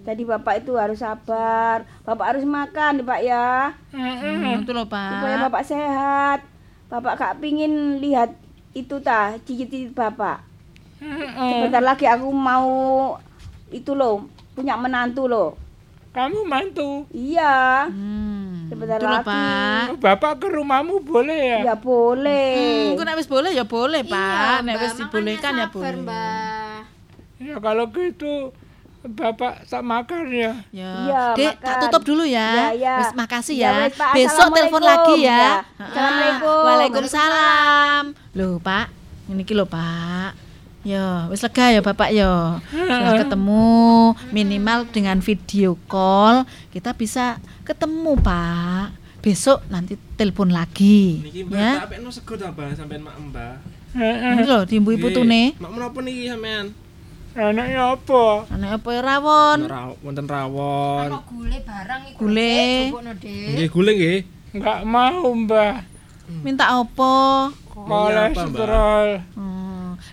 [0.06, 1.82] Jadi Bapak itu harus sabar.
[2.06, 3.74] Bapak harus makan, Pak ya.
[3.90, 5.18] Hmm, itu loh, Pak.
[5.18, 6.40] Supaya Bapak sehat.
[6.86, 8.30] Bapak gak pingin lihat
[8.70, 10.45] itu tah, cicit-cicit Bapak.
[11.52, 12.68] Sebentar lagi aku mau
[13.68, 15.58] itu loh, punya menantu loh.
[16.16, 17.04] Kamu mantu?
[17.12, 17.92] Iya.
[17.92, 19.28] Hmm, Sebentar itu loh, lagi.
[19.28, 20.00] Pak.
[20.00, 21.60] Bapak ke rumahmu boleh ya?
[21.60, 22.96] Ya boleh.
[22.96, 24.64] Hmm, nek wis boleh ya boleh, Pak.
[24.64, 25.92] Iya, Nek wis dibolehkan ya boleh.
[26.00, 26.76] Mbak.
[27.36, 28.48] Ya kalau gitu
[29.06, 30.52] Bapak tak makan ya.
[30.72, 30.90] Ya.
[31.04, 31.66] Iya, Dek, makan.
[31.68, 32.48] tak tutup dulu ya.
[32.48, 32.94] Iya, iya.
[32.96, 33.92] Wis makasih Ya, ya.
[33.92, 34.12] Pak.
[34.16, 35.36] Besok telepon lagi ya.
[35.36, 35.52] Ya.
[35.76, 36.60] Assalamualaikum.
[36.64, 38.02] Waalaikumsalam.
[38.32, 38.88] Loh, Pak.
[39.28, 40.45] Ini ki lho, Pak.
[40.86, 42.62] Ya, wis lega ya Bapak ya.
[42.70, 43.66] Sudah ketemu
[44.30, 48.94] minimal dengan video call kita bisa ketemu, Pak.
[49.18, 51.26] Besok nanti telepon lagi.
[51.26, 51.82] Niki Mbak, Ya.
[51.82, 53.54] tak apekno sego ta, Mbak, sampean mak Mbak.
[53.98, 55.58] Ini lho diimbui putune.
[55.58, 56.70] Mak menapa niki sampean?
[57.34, 58.24] Anaknya apa?
[58.48, 59.58] Anak apa ya rawon?
[59.66, 61.08] Ra wonten rawon.
[61.26, 62.18] Gule barang iku.
[62.22, 62.56] Gule.
[63.26, 64.18] Nggih gule nggih.
[64.54, 65.82] Nggak mau Mbah.
[66.46, 67.14] Minta apa?
[67.74, 69.08] Kolesterol.
[69.34, 69.65] Hmm.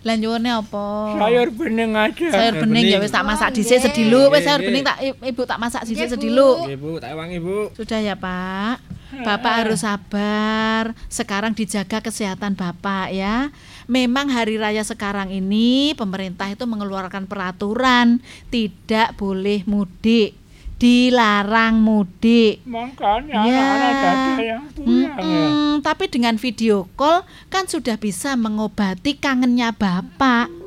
[0.04, 0.86] Lah nyuwune apa?
[1.20, 2.28] Sayur bening aja.
[2.32, 4.34] Sayur bening ya wis tak masak dhisik sediluk.
[4.34, 6.14] Wis sayur bening tak Ibu tak masak dhisik Nggih, Bu.
[6.16, 6.58] sediluk.
[6.68, 7.58] Nggih, Bu, tak ewangi, Bu.
[7.76, 8.78] Sudah ya, Pak.
[9.14, 10.98] Bapak harus sabar.
[11.06, 13.54] Sekarang dijaga kesehatan Bapak ya.
[13.86, 18.18] Memang hari raya sekarang ini pemerintah itu mengeluarkan peraturan
[18.50, 20.43] tidak boleh mudik.
[20.84, 22.60] Dilarang mudik.
[22.68, 23.56] Makanya Ya.
[23.56, 25.16] anak-anak ada yang pulang ya.
[25.16, 30.63] Mm-mm, tapi dengan video call kan sudah bisa mengobati kangennya Bapak.